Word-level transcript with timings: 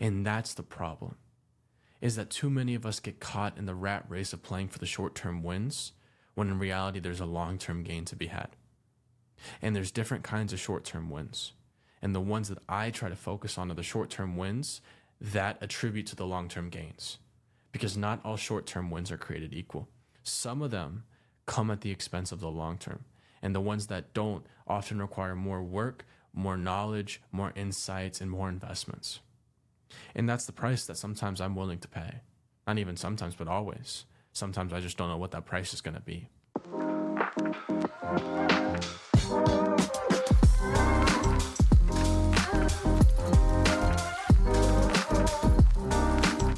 And 0.00 0.26
that's 0.26 0.54
the 0.54 0.62
problem. 0.62 1.16
Is 2.00 2.16
that 2.16 2.30
too 2.30 2.50
many 2.50 2.74
of 2.74 2.84
us 2.84 3.00
get 3.00 3.20
caught 3.20 3.56
in 3.56 3.66
the 3.66 3.74
rat 3.74 4.04
race 4.08 4.32
of 4.32 4.42
playing 4.42 4.68
for 4.68 4.78
the 4.78 4.86
short-term 4.86 5.42
wins 5.42 5.92
when 6.34 6.48
in 6.48 6.58
reality 6.58 7.00
there's 7.00 7.20
a 7.20 7.26
long-term 7.26 7.82
gain 7.82 8.04
to 8.06 8.16
be 8.16 8.26
had. 8.26 8.48
And 9.62 9.74
there's 9.74 9.90
different 9.90 10.24
kinds 10.24 10.52
of 10.52 10.60
short-term 10.60 11.10
wins. 11.10 11.52
And 12.02 12.14
the 12.14 12.20
ones 12.20 12.48
that 12.48 12.58
I 12.68 12.90
try 12.90 13.08
to 13.08 13.16
focus 13.16 13.56
on 13.56 13.70
are 13.70 13.74
the 13.74 13.82
short-term 13.82 14.36
wins 14.36 14.80
that 15.20 15.58
attribute 15.62 16.06
to 16.08 16.16
the 16.16 16.26
long-term 16.26 16.68
gains. 16.68 17.18
Because 17.72 17.96
not 17.96 18.20
all 18.24 18.36
short-term 18.36 18.90
wins 18.90 19.10
are 19.10 19.16
created 19.16 19.54
equal. 19.54 19.88
Some 20.22 20.60
of 20.60 20.70
them 20.70 21.04
come 21.46 21.70
at 21.70 21.80
the 21.80 21.90
expense 21.90 22.32
of 22.32 22.40
the 22.40 22.50
long 22.50 22.78
term. 22.78 23.04
And 23.42 23.54
the 23.54 23.60
ones 23.60 23.86
that 23.88 24.14
don't 24.14 24.44
often 24.66 25.00
require 25.00 25.34
more 25.34 25.62
work, 25.62 26.06
more 26.32 26.56
knowledge, 26.56 27.22
more 27.30 27.52
insights, 27.54 28.20
and 28.20 28.30
more 28.30 28.48
investments. 28.48 29.20
And 30.14 30.28
that's 30.28 30.46
the 30.46 30.52
price 30.52 30.86
that 30.86 30.96
sometimes 30.96 31.40
I'm 31.40 31.54
willing 31.54 31.78
to 31.78 31.88
pay. 31.88 32.20
Not 32.66 32.78
even 32.78 32.96
sometimes, 32.96 33.34
but 33.34 33.48
always. 33.48 34.04
Sometimes 34.32 34.72
I 34.72 34.80
just 34.80 34.96
don't 34.96 35.08
know 35.08 35.16
what 35.16 35.30
that 35.32 35.44
price 35.44 35.74
is 35.74 35.80
going 35.80 35.94
to 35.94 36.00
be. 36.00 36.28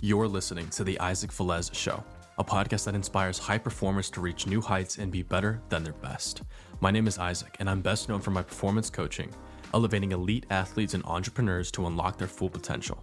You're 0.00 0.28
listening 0.28 0.68
to 0.70 0.84
The 0.84 1.00
Isaac 1.00 1.32
Velez 1.32 1.74
Show, 1.74 2.04
a 2.38 2.44
podcast 2.44 2.84
that 2.84 2.94
inspires 2.94 3.40
high 3.40 3.58
performers 3.58 4.08
to 4.10 4.20
reach 4.20 4.46
new 4.46 4.60
heights 4.60 4.98
and 4.98 5.10
be 5.10 5.22
better 5.22 5.60
than 5.68 5.82
their 5.82 5.94
best. 5.94 6.42
My 6.80 6.92
name 6.92 7.08
is 7.08 7.18
Isaac, 7.18 7.56
and 7.58 7.68
I'm 7.68 7.80
best 7.80 8.08
known 8.08 8.20
for 8.20 8.30
my 8.30 8.42
performance 8.42 8.88
coaching, 8.88 9.34
elevating 9.74 10.12
elite 10.12 10.46
athletes 10.50 10.94
and 10.94 11.04
entrepreneurs 11.06 11.72
to 11.72 11.88
unlock 11.88 12.18
their 12.18 12.28
full 12.28 12.48
potential. 12.48 13.02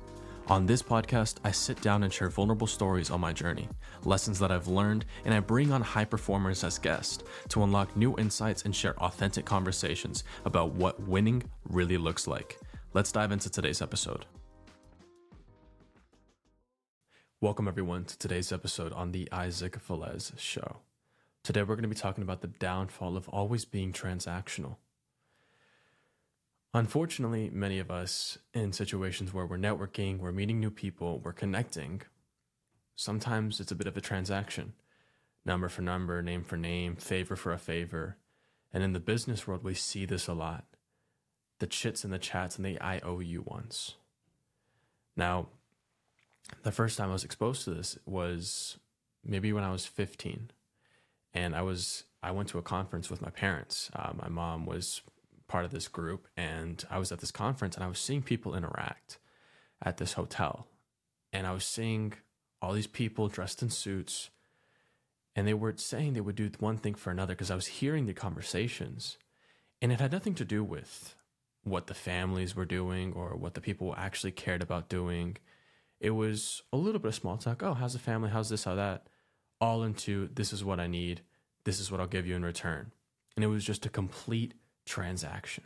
On 0.49 0.65
this 0.65 0.83
podcast, 0.83 1.37
I 1.45 1.51
sit 1.51 1.81
down 1.81 2.03
and 2.03 2.11
share 2.11 2.27
vulnerable 2.27 2.67
stories 2.67 3.09
on 3.09 3.21
my 3.21 3.31
journey, 3.31 3.69
lessons 4.03 4.39
that 4.39 4.51
I've 4.51 4.67
learned, 4.67 5.05
and 5.23 5.33
I 5.33 5.39
bring 5.39 5.71
on 5.71 5.81
high 5.81 6.03
performers 6.03 6.65
as 6.65 6.77
guests 6.77 7.23
to 7.47 7.63
unlock 7.63 7.95
new 7.95 8.13
insights 8.17 8.63
and 8.63 8.75
share 8.75 9.01
authentic 9.01 9.45
conversations 9.45 10.25
about 10.43 10.73
what 10.73 11.01
winning 11.07 11.43
really 11.69 11.95
looks 11.95 12.27
like. 12.27 12.59
Let's 12.93 13.13
dive 13.13 13.31
into 13.31 13.49
today's 13.49 13.81
episode. 13.81 14.25
Welcome, 17.39 17.69
everyone, 17.69 18.03
to 18.03 18.17
today's 18.17 18.51
episode 18.51 18.91
on 18.91 19.13
the 19.13 19.29
Isaac 19.31 19.79
Velez 19.87 20.37
Show. 20.37 20.79
Today, 21.45 21.61
we're 21.61 21.75
going 21.75 21.83
to 21.83 21.87
be 21.87 21.95
talking 21.95 22.21
about 22.21 22.41
the 22.41 22.47
downfall 22.47 23.15
of 23.15 23.29
always 23.29 23.63
being 23.63 23.93
transactional. 23.93 24.75
Unfortunately, 26.73 27.51
many 27.53 27.77
of 27.77 27.91
us 27.91 28.39
in 28.53 28.73
situations 28.73 29.33
where 29.33 29.45
we're 29.45 29.57
networking, 29.57 30.17
we're 30.17 30.31
meeting 30.31 30.59
new 30.59 30.71
people, 30.71 31.19
we're 31.23 31.31
connecting, 31.31 32.01
sometimes 32.95 33.59
it's 33.59 33.71
a 33.71 33.75
bit 33.75 33.87
of 33.87 33.95
a 33.95 34.01
transaction 34.01 34.73
number 35.45 35.69
for 35.69 35.81
number, 35.81 36.21
name 36.21 36.43
for 36.43 36.57
name, 36.57 36.95
favor 36.95 37.35
for 37.35 37.51
a 37.51 37.57
favor. 37.57 38.17
And 38.73 38.83
in 38.83 38.93
the 38.93 38.99
business 38.99 39.45
world, 39.45 39.63
we 39.63 39.73
see 39.73 40.05
this 40.05 40.27
a 40.27 40.33
lot 40.33 40.65
the 41.59 41.67
chits 41.67 42.03
and 42.03 42.11
the 42.11 42.19
chats 42.19 42.57
and 42.57 42.65
the 42.65 42.81
IOU 42.81 43.43
ones. 43.45 43.95
Now, 45.15 45.47
the 46.63 46.71
first 46.71 46.97
time 46.97 47.09
I 47.09 47.13
was 47.13 47.23
exposed 47.23 47.63
to 47.63 47.69
this 47.69 47.97
was 48.05 48.77
maybe 49.23 49.53
when 49.53 49.63
I 49.63 49.71
was 49.71 49.85
15. 49.85 50.51
And 51.33 51.55
I 51.55 51.61
was 51.61 52.03
I 52.21 52.31
went 52.31 52.49
to 52.49 52.57
a 52.57 52.63
conference 52.63 53.09
with 53.09 53.21
my 53.21 53.29
parents. 53.29 53.89
Uh, 53.95 54.11
my 54.15 54.27
mom 54.27 54.65
was 54.65 55.01
part 55.47 55.65
of 55.65 55.71
this 55.71 55.87
group 55.87 56.27
and 56.35 56.83
I 56.89 56.97
was 56.99 57.11
at 57.11 57.19
this 57.19 57.31
conference 57.31 57.75
and 57.75 57.83
I 57.83 57.87
was 57.87 57.99
seeing 57.99 58.21
people 58.21 58.55
interact 58.55 59.17
at 59.81 59.97
this 59.97 60.13
hotel. 60.13 60.67
And 61.31 61.47
I 61.47 61.51
was 61.51 61.65
seeing 61.65 62.13
all 62.61 62.73
these 62.73 62.87
people 62.87 63.27
dressed 63.27 63.61
in 63.61 63.69
suits 63.69 64.29
and 65.35 65.47
they 65.47 65.53
were 65.53 65.73
saying 65.77 66.13
they 66.13 66.21
would 66.21 66.35
do 66.35 66.51
one 66.59 66.77
thing 66.77 66.93
for 66.93 67.11
another 67.11 67.33
because 67.33 67.51
I 67.51 67.55
was 67.55 67.67
hearing 67.67 68.05
the 68.05 68.13
conversations 68.13 69.17
and 69.81 69.91
it 69.91 69.99
had 69.99 70.11
nothing 70.11 70.35
to 70.35 70.45
do 70.45 70.63
with 70.63 71.15
what 71.63 71.87
the 71.87 71.93
families 71.93 72.55
were 72.55 72.65
doing 72.65 73.13
or 73.13 73.35
what 73.35 73.53
the 73.53 73.61
people 73.61 73.93
actually 73.97 74.31
cared 74.31 74.61
about 74.61 74.89
doing. 74.89 75.37
It 75.99 76.11
was 76.11 76.61
a 76.71 76.77
little 76.77 76.99
bit 76.99 77.09
of 77.09 77.15
small 77.15 77.37
talk. 77.37 77.63
Oh, 77.63 77.73
how's 77.73 77.93
the 77.93 77.99
family? 77.99 78.29
How's 78.29 78.49
this? 78.49 78.65
How 78.65 78.75
that? 78.75 79.07
All 79.59 79.83
into 79.83 80.29
this 80.33 80.53
is 80.53 80.63
what 80.63 80.79
I 80.79 80.87
need. 80.87 81.21
This 81.63 81.79
is 81.79 81.89
what 81.91 81.99
I'll 81.99 82.07
give 82.07 82.27
you 82.27 82.35
in 82.35 82.43
return. 82.43 82.91
And 83.35 83.43
it 83.43 83.47
was 83.47 83.65
just 83.65 83.85
a 83.85 83.89
complete 83.89 84.53
transaction, 84.85 85.65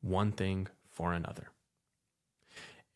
one 0.00 0.32
thing 0.32 0.68
for 0.90 1.12
another. 1.12 1.48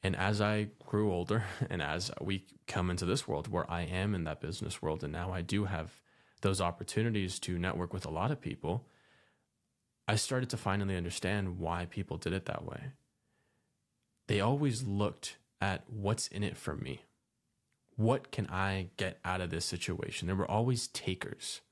And 0.03 0.15
as 0.15 0.41
I 0.41 0.69
grew 0.87 1.13
older 1.13 1.45
and 1.71 1.83
as 1.83 2.11
we 2.21 2.47
come 2.67 2.91
into 2.91 3.05
this 3.05 3.27
world 3.27 3.49
where 3.49 3.71
I 3.71 3.83
am 3.83 4.15
in 4.15 4.25
that 4.25 4.41
business 4.41 4.81
world, 4.81 5.03
and 5.03 5.13
now 5.13 5.33
I 5.33 5.43
do 5.43 5.65
have 5.65 6.01
those 6.43 6.61
opportunities 6.61 7.39
to 7.41 7.59
network 7.59 7.93
with 7.93 8.07
a 8.07 8.11
lot 8.11 8.31
of 8.31 8.41
people, 8.41 8.87
I 10.07 10.17
started 10.17 10.51
to 10.51 10.57
finally 10.57 10.97
understand 10.97 11.59
why 11.59 11.87
people 11.87 12.17
did 12.17 12.33
it 12.33 12.47
that 12.47 12.65
way. 12.65 12.93
They 14.29 14.41
always 14.41 14.85
looked 14.85 15.39
at 15.61 15.85
what's 15.89 16.29
in 16.29 16.43
it 16.43 16.57
for 16.57 16.77
me. 16.77 17.03
What 17.97 18.31
can 18.31 18.47
I 18.49 18.91
get 18.97 19.19
out 19.25 19.41
of 19.41 19.51
this 19.51 19.65
situation? 19.65 20.27
There 20.27 20.37
were 20.37 20.51
always 20.51 20.89
takers. 20.89 21.63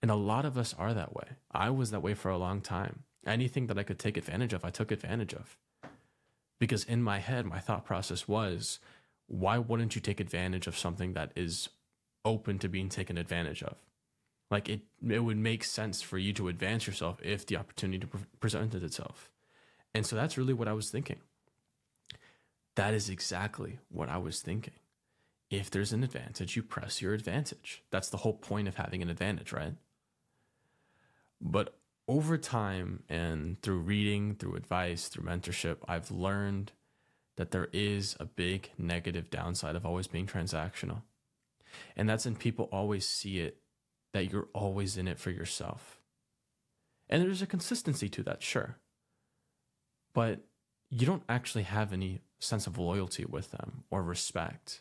And 0.00 0.10
a 0.10 0.16
lot 0.16 0.44
of 0.44 0.56
us 0.56 0.74
are 0.78 0.94
that 0.94 1.14
way. 1.14 1.36
I 1.50 1.70
was 1.70 1.90
that 1.90 2.02
way 2.02 2.14
for 2.14 2.30
a 2.30 2.38
long 2.38 2.60
time. 2.60 3.04
Anything 3.26 3.66
that 3.66 3.78
I 3.78 3.82
could 3.82 3.98
take 3.98 4.16
advantage 4.16 4.52
of, 4.52 4.64
I 4.64 4.70
took 4.70 4.90
advantage 4.90 5.34
of. 5.34 5.56
Because 6.58 6.84
in 6.84 7.02
my 7.02 7.18
head, 7.18 7.46
my 7.46 7.58
thought 7.58 7.84
process 7.84 8.26
was 8.28 8.78
why 9.26 9.58
wouldn't 9.58 9.94
you 9.94 10.00
take 10.00 10.20
advantage 10.20 10.66
of 10.66 10.78
something 10.78 11.12
that 11.12 11.32
is 11.36 11.68
open 12.24 12.58
to 12.58 12.68
being 12.68 12.88
taken 12.88 13.18
advantage 13.18 13.62
of? 13.62 13.76
Like 14.50 14.68
it, 14.68 14.80
it 15.06 15.20
would 15.20 15.36
make 15.36 15.62
sense 15.62 16.00
for 16.00 16.16
you 16.16 16.32
to 16.34 16.48
advance 16.48 16.86
yourself 16.86 17.20
if 17.22 17.46
the 17.46 17.56
opportunity 17.56 18.06
pre- 18.06 18.20
presented 18.40 18.82
itself. 18.82 19.30
And 19.94 20.06
so 20.06 20.16
that's 20.16 20.38
really 20.38 20.54
what 20.54 20.68
I 20.68 20.72
was 20.72 20.90
thinking. 20.90 21.18
That 22.76 22.94
is 22.94 23.10
exactly 23.10 23.78
what 23.90 24.08
I 24.08 24.18
was 24.18 24.40
thinking. 24.40 24.74
If 25.50 25.70
there's 25.70 25.92
an 25.92 26.04
advantage, 26.04 26.56
you 26.56 26.62
press 26.62 27.02
your 27.02 27.14
advantage. 27.14 27.82
That's 27.90 28.08
the 28.08 28.18
whole 28.18 28.34
point 28.34 28.68
of 28.68 28.76
having 28.76 29.02
an 29.02 29.10
advantage, 29.10 29.52
right? 29.52 29.74
But 31.40 31.78
over 32.06 32.38
time 32.38 33.02
and 33.08 33.60
through 33.62 33.78
reading, 33.78 34.34
through 34.34 34.56
advice, 34.56 35.08
through 35.08 35.24
mentorship, 35.24 35.78
I've 35.86 36.10
learned 36.10 36.72
that 37.36 37.50
there 37.50 37.68
is 37.72 38.16
a 38.18 38.24
big 38.24 38.70
negative 38.76 39.30
downside 39.30 39.76
of 39.76 39.86
always 39.86 40.06
being 40.06 40.26
transactional. 40.26 41.02
And 41.96 42.08
that's 42.08 42.24
when 42.24 42.34
people 42.34 42.68
always 42.72 43.08
see 43.08 43.38
it 43.38 43.58
that 44.12 44.32
you're 44.32 44.48
always 44.52 44.96
in 44.96 45.06
it 45.06 45.20
for 45.20 45.30
yourself. 45.30 46.00
And 47.08 47.22
there's 47.22 47.42
a 47.42 47.46
consistency 47.46 48.08
to 48.08 48.22
that, 48.24 48.42
sure. 48.42 48.78
But 50.14 50.40
you 50.90 51.06
don't 51.06 51.22
actually 51.28 51.64
have 51.64 51.92
any 51.92 52.20
sense 52.40 52.66
of 52.66 52.78
loyalty 52.78 53.24
with 53.24 53.50
them 53.50 53.84
or 53.90 54.02
respect 54.02 54.80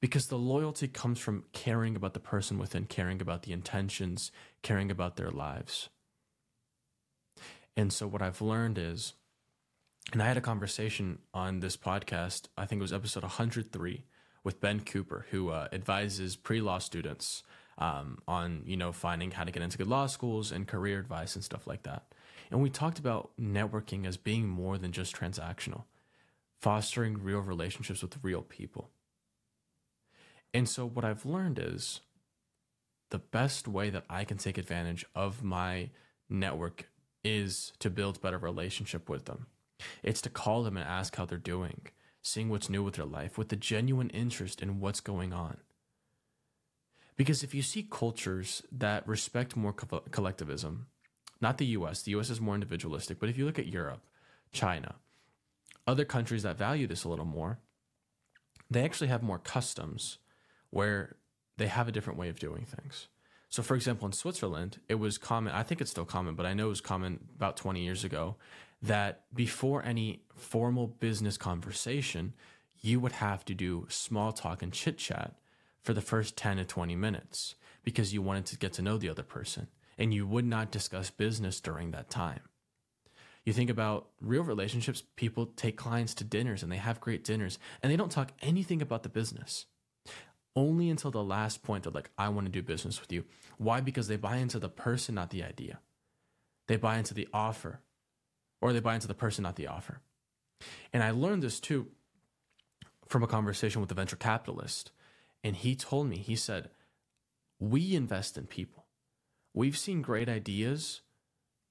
because 0.00 0.26
the 0.26 0.38
loyalty 0.38 0.88
comes 0.88 1.18
from 1.18 1.44
caring 1.52 1.96
about 1.96 2.14
the 2.14 2.20
person 2.20 2.58
within, 2.58 2.84
caring 2.86 3.20
about 3.20 3.42
the 3.42 3.52
intentions, 3.52 4.30
caring 4.62 4.90
about 4.90 5.16
their 5.16 5.30
lives. 5.30 5.88
And 7.76 7.92
so, 7.92 8.06
what 8.06 8.22
I've 8.22 8.40
learned 8.40 8.78
is, 8.78 9.14
and 10.12 10.22
I 10.22 10.26
had 10.26 10.36
a 10.36 10.42
conversation 10.42 11.18
on 11.34 11.60
this 11.60 11.76
podcast, 11.76 12.48
I 12.56 12.66
think 12.66 12.80
it 12.80 12.82
was 12.82 12.92
episode 12.92 13.22
103, 13.22 14.04
with 14.44 14.60
Ben 14.60 14.80
Cooper, 14.80 15.26
who 15.30 15.50
uh, 15.50 15.68
advises 15.72 16.36
pre 16.36 16.60
law 16.60 16.78
students 16.78 17.42
um, 17.78 18.18
on, 18.26 18.62
you 18.64 18.76
know, 18.76 18.92
finding 18.92 19.32
how 19.32 19.44
to 19.44 19.50
get 19.50 19.62
into 19.62 19.78
good 19.78 19.88
law 19.88 20.06
schools 20.06 20.52
and 20.52 20.66
career 20.66 20.98
advice 20.98 21.34
and 21.34 21.44
stuff 21.44 21.66
like 21.66 21.82
that. 21.82 22.04
And 22.50 22.62
we 22.62 22.70
talked 22.70 22.98
about 22.98 23.30
networking 23.40 24.06
as 24.06 24.16
being 24.16 24.46
more 24.48 24.78
than 24.78 24.92
just 24.92 25.14
transactional, 25.14 25.84
fostering 26.60 27.22
real 27.22 27.40
relationships 27.40 28.02
with 28.02 28.18
real 28.22 28.42
people. 28.42 28.90
And 30.56 30.66
so, 30.66 30.86
what 30.86 31.04
I've 31.04 31.26
learned 31.26 31.58
is 31.58 32.00
the 33.10 33.18
best 33.18 33.68
way 33.68 33.90
that 33.90 34.04
I 34.08 34.24
can 34.24 34.38
take 34.38 34.56
advantage 34.56 35.04
of 35.14 35.44
my 35.44 35.90
network 36.30 36.88
is 37.22 37.74
to 37.80 37.90
build 37.90 38.22
better 38.22 38.38
relationship 38.38 39.10
with 39.10 39.26
them. 39.26 39.48
It's 40.02 40.22
to 40.22 40.30
call 40.30 40.62
them 40.62 40.78
and 40.78 40.88
ask 40.88 41.14
how 41.14 41.26
they're 41.26 41.36
doing, 41.36 41.88
seeing 42.22 42.48
what's 42.48 42.70
new 42.70 42.82
with 42.82 42.94
their 42.94 43.04
life, 43.04 43.36
with 43.36 43.52
a 43.52 43.56
genuine 43.56 44.08
interest 44.08 44.62
in 44.62 44.80
what's 44.80 45.00
going 45.00 45.34
on. 45.34 45.58
Because 47.18 47.42
if 47.42 47.54
you 47.54 47.60
see 47.60 47.86
cultures 47.90 48.62
that 48.72 49.06
respect 49.06 49.56
more 49.56 49.74
co- 49.74 50.04
collectivism, 50.10 50.86
not 51.38 51.58
the 51.58 51.66
US, 51.66 52.00
the 52.00 52.12
US 52.12 52.30
is 52.30 52.40
more 52.40 52.54
individualistic, 52.54 53.20
but 53.20 53.28
if 53.28 53.36
you 53.36 53.44
look 53.44 53.58
at 53.58 53.66
Europe, 53.66 54.06
China, 54.52 54.94
other 55.86 56.06
countries 56.06 56.44
that 56.44 56.56
value 56.56 56.86
this 56.86 57.04
a 57.04 57.10
little 57.10 57.26
more, 57.26 57.58
they 58.70 58.82
actually 58.82 59.08
have 59.08 59.22
more 59.22 59.38
customs 59.38 60.16
where 60.70 61.16
they 61.56 61.66
have 61.68 61.88
a 61.88 61.92
different 61.92 62.18
way 62.18 62.28
of 62.28 62.38
doing 62.38 62.64
things. 62.64 63.08
So, 63.48 63.62
for 63.62 63.74
example, 63.74 64.06
in 64.06 64.12
Switzerland, 64.12 64.80
it 64.88 64.96
was 64.96 65.18
common, 65.18 65.54
I 65.54 65.62
think 65.62 65.80
it's 65.80 65.90
still 65.90 66.04
common, 66.04 66.34
but 66.34 66.46
I 66.46 66.54
know 66.54 66.66
it 66.66 66.70
was 66.70 66.80
common 66.80 67.20
about 67.36 67.56
20 67.56 67.82
years 67.82 68.04
ago 68.04 68.36
that 68.82 69.22
before 69.34 69.82
any 69.84 70.22
formal 70.34 70.86
business 70.86 71.36
conversation, 71.36 72.34
you 72.80 73.00
would 73.00 73.12
have 73.12 73.44
to 73.46 73.54
do 73.54 73.86
small 73.88 74.32
talk 74.32 74.62
and 74.62 74.72
chit 74.72 74.98
chat 74.98 75.34
for 75.82 75.94
the 75.94 76.00
first 76.00 76.36
10 76.36 76.58
to 76.58 76.64
20 76.64 76.96
minutes 76.96 77.54
because 77.84 78.12
you 78.12 78.20
wanted 78.20 78.46
to 78.46 78.58
get 78.58 78.72
to 78.74 78.82
know 78.82 78.98
the 78.98 79.08
other 79.08 79.22
person 79.22 79.68
and 79.96 80.12
you 80.12 80.26
would 80.26 80.44
not 80.44 80.70
discuss 80.70 81.10
business 81.10 81.60
during 81.60 81.92
that 81.92 82.10
time. 82.10 82.40
You 83.44 83.52
think 83.52 83.70
about 83.70 84.08
real 84.20 84.42
relationships, 84.42 85.04
people 85.14 85.46
take 85.46 85.76
clients 85.76 86.14
to 86.14 86.24
dinners 86.24 86.62
and 86.62 86.70
they 86.70 86.76
have 86.76 87.00
great 87.00 87.22
dinners 87.24 87.58
and 87.82 87.90
they 87.90 87.96
don't 87.96 88.10
talk 88.10 88.32
anything 88.42 88.82
about 88.82 89.04
the 89.04 89.08
business. 89.08 89.66
Only 90.56 90.88
until 90.88 91.10
the 91.10 91.22
last 91.22 91.62
point 91.62 91.84
they're 91.84 91.92
like, 91.92 92.10
I 92.16 92.30
want 92.30 92.46
to 92.46 92.52
do 92.52 92.62
business 92.62 93.00
with 93.00 93.12
you. 93.12 93.24
Why? 93.58 93.80
Because 93.80 94.08
they 94.08 94.16
buy 94.16 94.38
into 94.38 94.58
the 94.58 94.70
person, 94.70 95.14
not 95.14 95.30
the 95.30 95.44
idea. 95.44 95.80
They 96.66 96.76
buy 96.76 96.96
into 96.98 97.14
the 97.14 97.28
offer, 97.32 97.80
or 98.60 98.72
they 98.72 98.80
buy 98.80 98.94
into 98.94 99.06
the 99.06 99.14
person, 99.14 99.42
not 99.42 99.56
the 99.56 99.68
offer. 99.68 100.00
And 100.92 101.02
I 101.02 101.10
learned 101.10 101.42
this 101.42 101.60
too 101.60 101.88
from 103.06 103.22
a 103.22 103.28
conversation 103.28 103.80
with 103.80 103.90
a 103.90 103.94
venture 103.94 104.16
capitalist. 104.16 104.90
And 105.44 105.54
he 105.54 105.76
told 105.76 106.08
me, 106.08 106.16
he 106.16 106.34
said, 106.34 106.70
We 107.60 107.94
invest 107.94 108.36
in 108.36 108.46
people. 108.46 108.86
We've 109.54 109.76
seen 109.76 110.02
great 110.02 110.28
ideas 110.28 111.02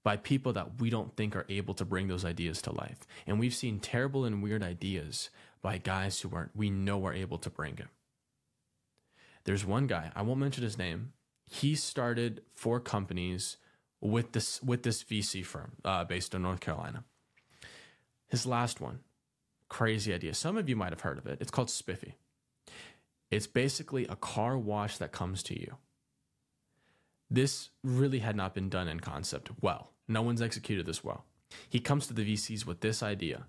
by 0.04 0.18
people 0.18 0.54
that 0.54 0.80
we 0.80 0.90
don't 0.90 1.16
think 1.18 1.36
are 1.36 1.48
able 1.50 1.74
to 1.74 1.84
bring 1.84 2.08
those 2.08 2.24
ideas 2.24 2.62
to 2.62 2.72
life. 2.72 3.00
And 3.26 3.40
we've 3.40 3.54
seen 3.54 3.80
terrible 3.80 4.24
and 4.24 4.42
weird 4.42 4.64
ideas 4.64 5.30
by 5.62 5.80
guys 5.80 6.22
who 6.22 6.30
aren't, 6.34 6.56
we 6.56 6.70
know 6.70 7.06
are 7.06 7.14
able 7.14 7.40
to 7.40 7.50
bring 7.50 7.80
it. 7.80 7.88
There's 9.46 9.66
one 9.66 9.88
guy, 9.88 10.12
I 10.16 10.24
won't 10.24 10.40
mention 10.40 10.64
his 10.64 10.78
name. 10.78 11.14
He 11.46 11.76
started 11.76 12.42
four 12.54 12.80
companies 12.80 13.58
with 14.02 14.32
this 14.34 14.62
with 14.62 14.84
this 14.84 15.04
VC 15.04 15.46
firm 15.46 15.74
uh, 15.84 16.04
based 16.04 16.34
in 16.34 16.42
North 16.42 16.60
Carolina. 16.60 17.04
His 18.28 18.46
last 18.46 18.82
one, 18.82 19.00
crazy 19.70 20.14
idea. 20.14 20.34
Some 20.34 20.58
of 20.58 20.68
you 20.68 20.76
might 20.76 20.92
have 20.92 21.02
heard 21.02 21.18
of 21.18 21.28
it. 21.28 21.38
It's 21.40 21.52
called 21.52 21.70
Spiffy. 21.70 22.16
It's 23.32 23.48
basically 23.48 24.06
a 24.08 24.16
car 24.16 24.58
wash 24.58 24.98
that 24.98 25.12
comes 25.12 25.44
to 25.44 25.60
you. 25.60 25.78
This 27.30 27.70
really 27.84 28.20
had 28.20 28.36
not 28.36 28.54
been 28.54 28.70
done 28.70 28.88
in 28.88 29.00
concept 29.00 29.50
well. 29.62 29.92
No 30.08 30.22
one's 30.22 30.42
executed 30.42 30.86
this 30.86 31.04
well. 31.04 31.26
He 31.70 31.80
comes 31.80 32.08
to 32.08 32.14
the 32.14 32.34
VCs 32.34 32.66
with 32.66 32.82
this 32.82 33.02
idea. 33.02 33.46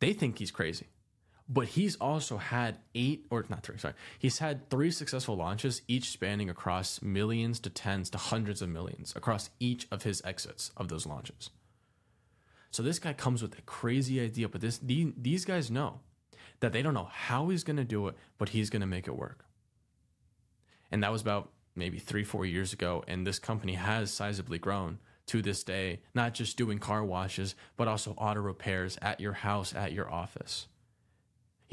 They 0.00 0.12
think 0.12 0.38
he's 0.38 0.50
crazy, 0.50 0.88
but 1.48 1.68
he's 1.68 1.96
also 1.96 2.38
had 2.38 2.78
eight 2.94 3.26
or 3.30 3.44
not 3.48 3.62
three, 3.62 3.76
sorry. 3.78 3.94
He's 4.18 4.38
had 4.38 4.70
three 4.70 4.90
successful 4.90 5.36
launches, 5.36 5.82
each 5.86 6.10
spanning 6.10 6.48
across 6.48 7.02
millions 7.02 7.60
to 7.60 7.70
tens 7.70 8.08
to 8.10 8.18
hundreds 8.18 8.62
of 8.62 8.70
millions 8.70 9.12
across 9.14 9.50
each 9.60 9.86
of 9.90 10.04
his 10.04 10.22
exits 10.24 10.70
of 10.76 10.88
those 10.88 11.06
launches. 11.06 11.50
So 12.70 12.82
this 12.82 12.98
guy 12.98 13.12
comes 13.12 13.42
with 13.42 13.58
a 13.58 13.62
crazy 13.62 14.20
idea, 14.20 14.48
but 14.48 14.60
this 14.60 14.80
these 14.82 15.44
guys 15.44 15.70
know 15.70 16.00
that 16.60 16.72
they 16.72 16.82
don't 16.82 16.94
know 16.94 17.08
how 17.12 17.48
he's 17.48 17.64
going 17.64 17.76
to 17.76 17.84
do 17.84 18.08
it, 18.08 18.16
but 18.38 18.48
he's 18.48 18.70
going 18.70 18.80
to 18.80 18.86
make 18.86 19.06
it 19.06 19.16
work. 19.16 19.44
And 20.90 21.02
that 21.02 21.12
was 21.12 21.22
about 21.22 21.50
maybe 21.76 21.98
three, 21.98 22.24
four 22.24 22.46
years 22.46 22.72
ago, 22.72 23.04
and 23.06 23.26
this 23.26 23.38
company 23.38 23.74
has 23.74 24.10
sizably 24.10 24.60
grown 24.60 24.98
to 25.26 25.42
this 25.42 25.62
day, 25.62 26.00
not 26.14 26.34
just 26.34 26.56
doing 26.56 26.78
car 26.78 27.04
washes, 27.04 27.54
but 27.76 27.88
also 27.88 28.12
auto 28.12 28.40
repairs 28.40 28.98
at 29.02 29.20
your 29.20 29.32
house, 29.32 29.74
at 29.74 29.92
your 29.92 30.10
office. 30.10 30.68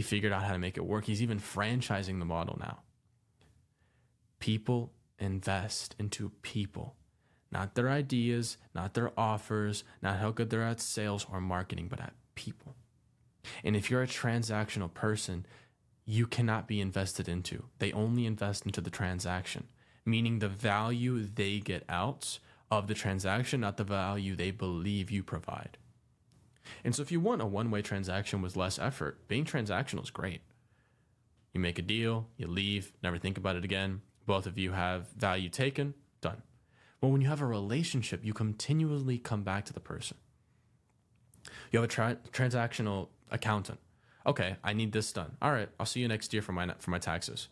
He 0.01 0.07
figured 0.07 0.33
out 0.33 0.43
how 0.43 0.53
to 0.53 0.59
make 0.59 0.77
it 0.77 0.85
work. 0.85 1.05
He's 1.05 1.21
even 1.21 1.39
franchising 1.39 2.19
the 2.19 2.25
model 2.25 2.57
now. 2.59 2.79
People 4.39 4.93
invest 5.19 5.95
into 5.99 6.31
people, 6.41 6.95
not 7.51 7.75
their 7.75 7.89
ideas, 7.89 8.57
not 8.73 8.95
their 8.95 9.11
offers, 9.17 9.83
not 10.01 10.17
how 10.17 10.31
good 10.31 10.49
they're 10.49 10.63
at 10.63 10.81
sales 10.81 11.27
or 11.31 11.39
marketing, 11.39 11.87
but 11.87 12.01
at 12.01 12.13
people. 12.33 12.75
And 13.63 13.75
if 13.75 13.91
you're 13.91 14.01
a 14.01 14.07
transactional 14.07 14.91
person, 14.91 15.45
you 16.05 16.25
cannot 16.25 16.67
be 16.67 16.81
invested 16.81 17.29
into. 17.29 17.65
They 17.77 17.91
only 17.91 18.25
invest 18.25 18.65
into 18.65 18.81
the 18.81 18.89
transaction 18.89 19.67
meaning 20.05 20.39
the 20.39 20.49
value 20.49 21.23
they 21.23 21.59
get 21.59 21.83
out 21.87 22.39
of 22.69 22.87
the 22.87 22.93
transaction, 22.93 23.61
not 23.61 23.77
the 23.77 23.83
value 23.83 24.35
they 24.35 24.51
believe 24.51 25.11
you 25.11 25.23
provide. 25.23 25.77
And 26.83 26.95
so, 26.95 27.01
if 27.01 27.11
you 27.11 27.19
want 27.19 27.41
a 27.41 27.45
one 27.45 27.71
way 27.71 27.81
transaction 27.81 28.41
with 28.41 28.55
less 28.55 28.79
effort, 28.79 29.27
being 29.27 29.45
transactional 29.45 30.03
is 30.03 30.09
great. 30.09 30.41
You 31.53 31.59
make 31.59 31.79
a 31.79 31.81
deal, 31.81 32.27
you 32.37 32.47
leave, 32.47 32.93
never 33.03 33.17
think 33.17 33.37
about 33.37 33.55
it 33.55 33.65
again. 33.65 34.01
Both 34.25 34.45
of 34.45 34.57
you 34.57 34.71
have 34.71 35.09
value 35.17 35.49
taken, 35.49 35.93
done. 36.21 36.41
But 37.01 37.09
when 37.09 37.21
you 37.21 37.27
have 37.27 37.41
a 37.41 37.45
relationship, 37.45 38.23
you 38.23 38.33
continually 38.33 39.17
come 39.17 39.43
back 39.43 39.65
to 39.65 39.73
the 39.73 39.79
person. 39.79 40.17
You 41.71 41.79
have 41.79 41.85
a 41.85 41.91
tra- 41.91 42.19
transactional 42.31 43.09
accountant. 43.31 43.79
Okay, 44.25 44.57
I 44.63 44.73
need 44.73 44.91
this 44.91 45.11
done. 45.11 45.35
All 45.41 45.51
right, 45.51 45.69
I'll 45.79 45.85
see 45.85 45.99
you 45.99 46.07
next 46.07 46.31
year 46.31 46.43
for 46.43 46.51
my 46.51 46.73
for 46.79 46.91
my 46.91 46.99
taxes. 46.99 47.47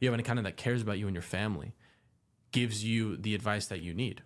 You 0.00 0.08
have 0.08 0.14
an 0.14 0.20
accountant 0.20 0.44
that 0.44 0.56
cares 0.56 0.82
about 0.82 0.98
you 0.98 1.06
and 1.06 1.14
your 1.14 1.22
family 1.22 1.74
gives 2.52 2.84
you 2.84 3.16
the 3.16 3.34
advice 3.34 3.66
that 3.66 3.82
you 3.82 3.92
need. 3.92 4.22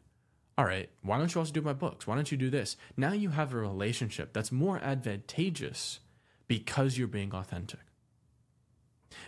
All 0.58 0.64
right, 0.64 0.90
why 1.02 1.18
don't 1.18 1.32
you 1.32 1.40
also 1.40 1.52
do 1.52 1.62
my 1.62 1.72
books? 1.72 2.04
Why 2.04 2.16
don't 2.16 2.32
you 2.32 2.36
do 2.36 2.50
this? 2.50 2.76
Now 2.96 3.12
you 3.12 3.30
have 3.30 3.54
a 3.54 3.58
relationship 3.58 4.32
that's 4.32 4.50
more 4.50 4.78
advantageous 4.78 6.00
because 6.48 6.98
you're 6.98 7.06
being 7.06 7.32
authentic. 7.32 7.78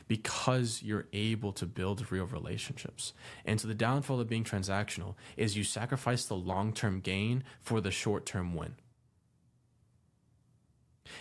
Because 0.08 0.82
you're 0.82 1.06
able 1.12 1.52
to 1.52 1.66
build 1.66 2.10
real 2.10 2.26
relationships. 2.26 3.12
And 3.44 3.60
so 3.60 3.68
the 3.68 3.74
downfall 3.74 4.18
of 4.18 4.28
being 4.28 4.42
transactional 4.42 5.14
is 5.36 5.56
you 5.56 5.62
sacrifice 5.62 6.24
the 6.24 6.34
long 6.34 6.72
term 6.72 6.98
gain 6.98 7.44
for 7.60 7.80
the 7.80 7.92
short 7.92 8.26
term 8.26 8.52
win. 8.52 8.74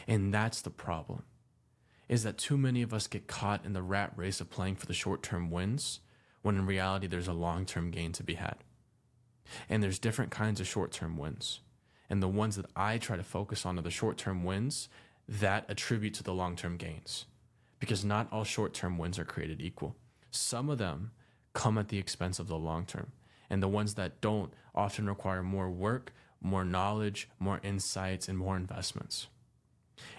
And 0.08 0.34
that's 0.34 0.62
the 0.62 0.72
problem. 0.72 1.22
Is 2.08 2.24
that 2.24 2.40
too 2.40 2.58
many 2.58 2.82
of 2.82 2.96
us 2.96 3.06
get 3.06 3.28
caught 3.28 3.64
in 3.64 3.74
the 3.74 3.84
rat 3.84 4.14
race 4.16 4.42
of 4.42 4.50
playing 4.50 4.78
for 4.78 4.88
the 4.88 4.94
short 4.96 5.22
term 5.22 5.52
wins 5.52 6.00
when 6.42 6.56
in 6.56 6.66
reality 6.66 7.06
there's 7.06 7.28
a 7.28 7.34
long 7.34 7.64
term 7.64 7.92
gain 7.92 8.12
to 8.14 8.24
be 8.24 8.34
had. 8.34 8.64
And 9.69 9.81
there's 9.81 10.00
different 10.00 10.31
kinds 10.31 10.60
of 10.60 10.68
short 10.68 10.92
term 10.92 11.18
wins. 11.18 11.60
And 12.10 12.24
the 12.24 12.28
ones 12.28 12.56
that 12.56 12.66
I 12.75 12.98
try 12.98 13.18
to 13.18 13.24
focus 13.24 13.66
on 13.66 13.78
are 13.78 13.84
the 13.84 13.92
short 13.92 14.18
term 14.18 14.44
wins 14.44 14.90
that 15.28 15.66
attribute 15.69 16.13
to 16.16 16.24
the 16.24 16.34
long 16.34 16.56
term 16.56 16.78
gains. 16.78 17.25
Because 17.80 18.04
not 18.04 18.28
all 18.31 18.44
short 18.44 18.74
term 18.74 18.98
wins 18.98 19.19
are 19.19 19.25
created 19.25 19.62
equal. 19.62 19.96
Some 20.31 20.69
of 20.69 20.78
them 20.78 21.12
come 21.54 21.78
at 21.78 21.90
the 21.90 21.98
expense 21.98 22.40
of 22.40 22.48
the 22.48 22.57
long 22.57 22.86
term. 22.86 23.12
And 23.50 23.63
the 23.63 23.68
ones 23.68 23.96
that 23.96 24.22
don't 24.22 24.54
often 24.75 25.07
require 25.07 25.42
more 25.42 25.69
work, 25.69 26.13
more 26.42 26.63
knowledge, 26.63 27.30
more 27.40 27.60
insights, 27.63 28.28
and 28.28 28.38
more 28.38 28.56
investments. 28.56 29.28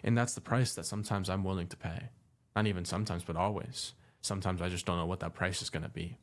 And 0.03 0.19
that's 0.19 0.35
the 0.35 0.41
price 0.41 0.75
that 0.75 0.87
sometimes 0.87 1.31
I'm 1.31 1.45
willing 1.45 1.69
to 1.69 1.77
pay. 1.77 2.11
Not 2.57 2.67
even 2.67 2.85
sometimes, 2.85 3.23
but 3.23 3.37
always 3.37 3.95
sometimes 4.21 4.61
I 4.61 4.69
just 4.69 4.87
don't 4.87 4.99
know 4.99 5.07
what 5.07 5.21
that 5.21 5.35
price 5.35 5.63
is 5.63 5.71
going 5.71 5.83
to 5.83 5.89
be. 5.89 6.17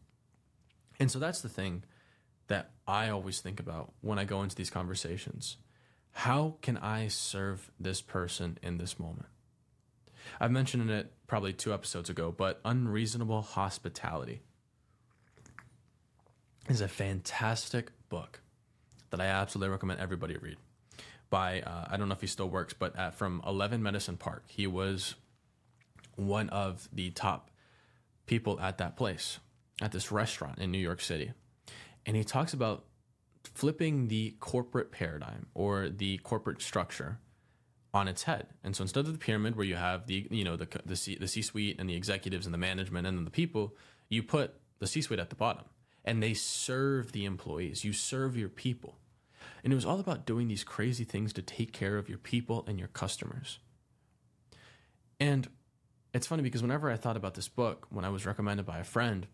And 0.99 1.11
so 1.11 1.19
that's 1.19 1.41
the 1.41 1.49
thing 1.49 1.83
that 2.47 2.71
I 2.87 3.09
always 3.09 3.39
think 3.39 3.59
about 3.59 3.93
when 4.01 4.19
I 4.19 4.25
go 4.25 4.41
into 4.43 4.55
these 4.55 4.69
conversations. 4.69 5.57
How 6.11 6.55
can 6.61 6.77
I 6.77 7.09
serve 7.09 7.71
this 7.79 8.01
person 8.01 8.57
in 8.63 8.77
this 8.77 8.99
moment? 8.99 9.27
I've 10.39 10.51
mentioned 10.51 10.89
it 10.89 11.11
probably 11.27 11.53
two 11.53 11.73
episodes 11.73 12.09
ago, 12.09 12.33
but 12.35 12.59
Unreasonable 12.65 13.41
Hospitality 13.41 14.41
is 16.69 16.81
a 16.81 16.87
fantastic 16.87 17.91
book 18.09 18.41
that 19.09 19.21
I 19.21 19.25
absolutely 19.25 19.71
recommend 19.71 19.99
everybody 19.99 20.35
read. 20.37 20.57
By 21.29 21.61
uh, 21.61 21.85
I 21.89 21.97
don't 21.97 22.07
know 22.07 22.15
if 22.15 22.21
he 22.21 22.27
still 22.27 22.49
works, 22.49 22.73
but 22.73 22.97
at, 22.97 23.15
from 23.15 23.41
Eleven 23.45 23.83
Madison 23.83 24.17
Park, 24.17 24.43
he 24.47 24.65
was 24.65 25.15
one 26.15 26.49
of 26.49 26.87
the 26.91 27.09
top 27.11 27.51
people 28.25 28.59
at 28.59 28.77
that 28.79 28.97
place, 28.97 29.39
at 29.81 29.91
this 29.91 30.11
restaurant 30.11 30.59
in 30.59 30.71
New 30.71 30.77
York 30.77 31.01
City. 31.01 31.33
And 32.07 32.15
he 32.15 32.23
talks 32.23 32.53
about 32.53 32.85
flipping 33.43 34.07
the 34.07 34.35
corporate 34.39 34.91
paradigm 34.91 35.47
or 35.53 35.89
the 35.89 36.17
corporate 36.19 36.61
structure 36.61 37.19
on 37.93 38.07
its 38.07 38.23
head. 38.23 38.47
And 38.63 38.75
so 38.75 38.81
instead 38.81 39.05
of 39.05 39.11
the 39.11 39.19
pyramid 39.19 39.55
where 39.55 39.65
you 39.65 39.75
have 39.75 40.07
the 40.07 40.27
you 40.31 40.43
know 40.43 40.55
the 40.55 40.67
the 40.85 40.95
C, 40.95 41.15
the 41.15 41.27
C-suite 41.27 41.75
and 41.79 41.89
the 41.89 41.95
executives 41.95 42.45
and 42.45 42.53
the 42.53 42.57
management 42.57 43.05
and 43.05 43.17
then 43.17 43.25
the 43.25 43.31
people, 43.31 43.75
you 44.09 44.23
put 44.23 44.55
the 44.79 44.87
C-suite 44.87 45.19
at 45.19 45.29
the 45.29 45.35
bottom 45.35 45.65
and 46.05 46.23
they 46.23 46.33
serve 46.33 47.11
the 47.11 47.25
employees. 47.25 47.83
You 47.83 47.93
serve 47.93 48.37
your 48.37 48.49
people. 48.49 48.97
And 49.63 49.73
it 49.73 49.75
was 49.75 49.85
all 49.85 49.99
about 49.99 50.25
doing 50.25 50.47
these 50.47 50.63
crazy 50.63 51.03
things 51.03 51.33
to 51.33 51.41
take 51.41 51.73
care 51.73 51.97
of 51.97 52.07
your 52.07 52.17
people 52.17 52.63
and 52.67 52.79
your 52.79 52.87
customers. 52.87 53.59
And 55.19 55.49
it's 56.13 56.27
funny 56.27 56.43
because 56.43 56.61
whenever 56.61 56.89
I 56.89 56.95
thought 56.95 57.17
about 57.17 57.33
this 57.33 57.49
book, 57.49 57.87
when 57.89 58.05
I 58.05 58.09
was 58.09 58.25
recommended 58.25 58.65
by 58.65 58.79
a 58.79 58.83
friend, 58.83 59.27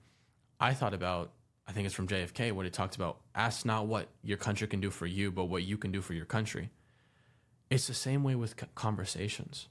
I 0.60 0.74
thought 0.74 0.94
about, 0.94 1.34
I 1.68 1.72
think 1.72 1.86
it's 1.86 1.96
from 1.96 2.08
JFK, 2.08 2.52
what 2.52 2.66
he 2.66 2.72
talked 2.72 2.96
about 2.96 3.20
ask 3.36 3.66
not 3.66 3.88
what 3.88 4.10
your 4.22 4.38
country 4.38 4.68
can 4.68 4.82
do 4.82 4.90
for 4.90 5.06
you, 5.06 5.32
but 5.32 5.46
what 5.46 5.64
you 5.64 5.78
can 5.78 5.92
do 5.92 6.02
for 6.02 6.14
your 6.14 6.26
country. 6.26 6.70
It's 7.70 7.88
the 7.88 7.94
same 7.94 8.24
way 8.24 8.36
with 8.36 8.56
conversations. 8.76 9.68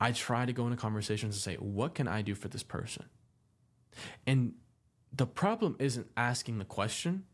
I 0.00 0.12
try 0.12 0.46
to 0.46 0.52
go 0.52 0.64
into 0.64 0.76
conversations 0.76 1.36
and 1.36 1.42
say, 1.42 1.56
what 1.56 1.94
can 1.94 2.08
I 2.08 2.22
do 2.22 2.34
for 2.34 2.48
this 2.48 2.62
person? 2.62 3.04
And 4.26 4.54
the 5.12 5.26
problem 5.26 5.76
isn't 5.78 6.10
asking 6.16 6.58
the 6.58 6.64
question. 6.64 7.24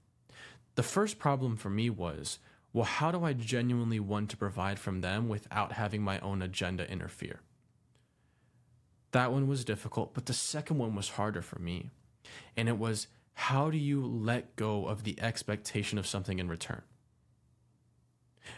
The 0.74 0.82
first 0.82 1.18
problem 1.18 1.56
for 1.56 1.70
me 1.70 1.88
was, 1.88 2.38
well, 2.72 2.84
how 2.84 3.10
do 3.10 3.24
I 3.24 3.32
genuinely 3.32 3.98
want 3.98 4.30
to 4.30 4.36
provide 4.36 4.78
from 4.78 5.00
them 5.00 5.28
without 5.28 5.72
having 5.72 6.02
my 6.02 6.20
own 6.20 6.42
agenda 6.42 6.88
interfere? 6.90 7.40
That 9.12 9.32
one 9.32 9.48
was 9.48 9.64
difficult, 9.64 10.14
but 10.14 10.26
the 10.26 10.32
second 10.32 10.78
one 10.78 10.94
was 10.94 11.10
harder 11.10 11.42
for 11.42 11.58
me. 11.58 11.90
And 12.56 12.68
it 12.68 12.78
was 12.78 13.08
how 13.40 13.70
do 13.70 13.78
you 13.78 14.04
let 14.04 14.54
go 14.54 14.84
of 14.84 15.02
the 15.04 15.18
expectation 15.18 15.96
of 15.96 16.06
something 16.06 16.38
in 16.38 16.46
return? 16.46 16.82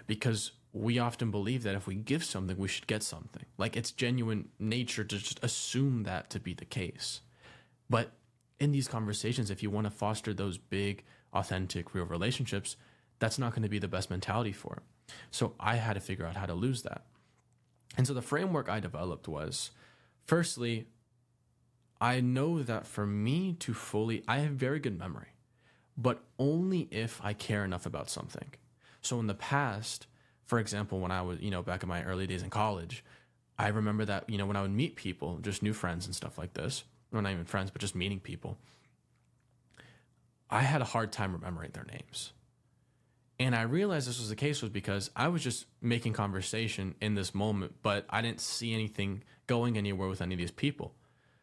Because 0.08 0.50
we 0.72 0.98
often 0.98 1.30
believe 1.30 1.62
that 1.62 1.76
if 1.76 1.86
we 1.86 1.94
give 1.94 2.24
something, 2.24 2.58
we 2.58 2.66
should 2.66 2.88
get 2.88 3.04
something. 3.04 3.44
Like 3.56 3.76
it's 3.76 3.92
genuine 3.92 4.48
nature 4.58 5.04
to 5.04 5.18
just 5.18 5.38
assume 5.40 6.02
that 6.02 6.30
to 6.30 6.40
be 6.40 6.52
the 6.52 6.64
case. 6.64 7.20
But 7.88 8.10
in 8.58 8.72
these 8.72 8.88
conversations, 8.88 9.52
if 9.52 9.62
you 9.62 9.70
want 9.70 9.86
to 9.86 9.90
foster 9.92 10.34
those 10.34 10.58
big, 10.58 11.04
authentic, 11.32 11.94
real 11.94 12.04
relationships, 12.04 12.76
that's 13.20 13.38
not 13.38 13.52
going 13.52 13.62
to 13.62 13.68
be 13.68 13.78
the 13.78 13.86
best 13.86 14.10
mentality 14.10 14.52
for 14.52 14.78
it. 14.78 15.12
So 15.30 15.54
I 15.60 15.76
had 15.76 15.94
to 15.94 16.00
figure 16.00 16.26
out 16.26 16.36
how 16.36 16.46
to 16.46 16.54
lose 16.54 16.82
that. 16.82 17.06
And 17.96 18.04
so 18.04 18.14
the 18.14 18.20
framework 18.20 18.68
I 18.68 18.80
developed 18.80 19.28
was 19.28 19.70
firstly, 20.26 20.88
I 22.02 22.20
know 22.20 22.64
that 22.64 22.84
for 22.88 23.06
me 23.06 23.52
to 23.60 23.72
fully, 23.72 24.24
I 24.26 24.38
have 24.38 24.54
very 24.54 24.80
good 24.80 24.98
memory, 24.98 25.28
but 25.96 26.24
only 26.36 26.88
if 26.90 27.20
I 27.22 27.32
care 27.32 27.64
enough 27.64 27.86
about 27.86 28.10
something. 28.10 28.50
So 29.02 29.20
in 29.20 29.28
the 29.28 29.34
past, 29.34 30.08
for 30.44 30.58
example, 30.58 30.98
when 30.98 31.12
I 31.12 31.22
was, 31.22 31.40
you 31.40 31.52
know, 31.52 31.62
back 31.62 31.84
in 31.84 31.88
my 31.88 32.02
early 32.02 32.26
days 32.26 32.42
in 32.42 32.50
college, 32.50 33.04
I 33.56 33.68
remember 33.68 34.04
that, 34.06 34.28
you 34.28 34.36
know, 34.36 34.46
when 34.46 34.56
I 34.56 34.62
would 34.62 34.72
meet 34.72 34.96
people, 34.96 35.38
just 35.38 35.62
new 35.62 35.72
friends 35.72 36.06
and 36.06 36.14
stuff 36.14 36.38
like 36.38 36.54
this, 36.54 36.82
or 37.12 37.22
not 37.22 37.30
even 37.30 37.44
friends, 37.44 37.70
but 37.70 37.80
just 37.80 37.94
meeting 37.94 38.18
people, 38.18 38.58
I 40.50 40.62
had 40.62 40.82
a 40.82 40.86
hard 40.86 41.12
time 41.12 41.32
remembering 41.32 41.70
their 41.70 41.84
names. 41.84 42.32
And 43.38 43.54
I 43.54 43.62
realized 43.62 44.08
this 44.08 44.18
was 44.18 44.28
the 44.28 44.34
case 44.34 44.60
was 44.60 44.72
because 44.72 45.08
I 45.14 45.28
was 45.28 45.40
just 45.40 45.66
making 45.80 46.14
conversation 46.14 46.96
in 47.00 47.14
this 47.14 47.32
moment, 47.32 47.74
but 47.80 48.06
I 48.10 48.22
didn't 48.22 48.40
see 48.40 48.74
anything 48.74 49.22
going 49.46 49.78
anywhere 49.78 50.08
with 50.08 50.20
any 50.20 50.34
of 50.34 50.38
these 50.40 50.50
people. 50.50 50.96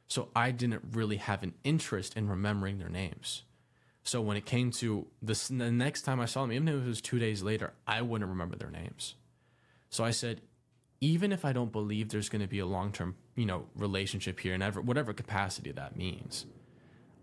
So 0.10 0.30
I 0.36 0.52
didn't 0.52 0.82
really 0.92 1.18
have 1.18 1.44
an 1.44 1.54
interest 1.64 2.18
in 2.18 2.28
remembering 2.28 2.80
their 2.80 2.90
names. 2.90 3.44
So 4.04 4.22
when 4.22 4.38
it 4.38 4.46
came 4.46 4.72
to 4.72 5.06
this, 5.22 5.50
the 5.50 5.72
next 5.72 6.02
time 6.02 6.20
I 6.20 6.26
saw 6.26 6.42
them, 6.42 6.52
even 6.52 6.68
if 6.68 6.84
it 6.84 6.88
was 6.88 7.00
two 7.00 7.20
days 7.20 7.44
later, 7.44 7.74
I 7.86 8.02
wouldn't 8.02 8.30
remember 8.30 8.56
their 8.56 8.72
names. 8.72 9.16
So 9.90 10.04
I 10.04 10.12
said, 10.12 10.42
even 11.00 11.32
if 11.32 11.46
I 11.46 11.54
don't 11.54 11.72
believe 11.72 12.10
there's 12.10 12.28
going 12.28 12.42
to 12.42 12.48
be 12.48 12.60
a 12.60 12.66
long 12.66 12.92
term, 12.92 13.16
you 13.36 13.46
know, 13.46 13.68
relationship 13.76 14.40
here, 14.40 14.54
in 14.54 14.62
whatever 14.62 15.14
capacity 15.14 15.72
that 15.72 15.96
means, 15.96 16.46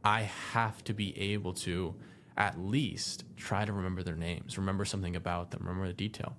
I 0.04 0.22
have 0.52 0.84
to 0.84 0.94
be 0.94 1.18
able 1.18 1.54
to 1.54 1.94
at 2.36 2.60
least 2.60 3.24
try 3.36 3.64
to 3.64 3.72
remember 3.72 4.02
their 4.02 4.14
names, 4.14 4.56
remember 4.56 4.84
something 4.84 5.16
about 5.16 5.50
them, 5.50 5.62
remember 5.64 5.88
the 5.88 5.94
detail. 5.94 6.36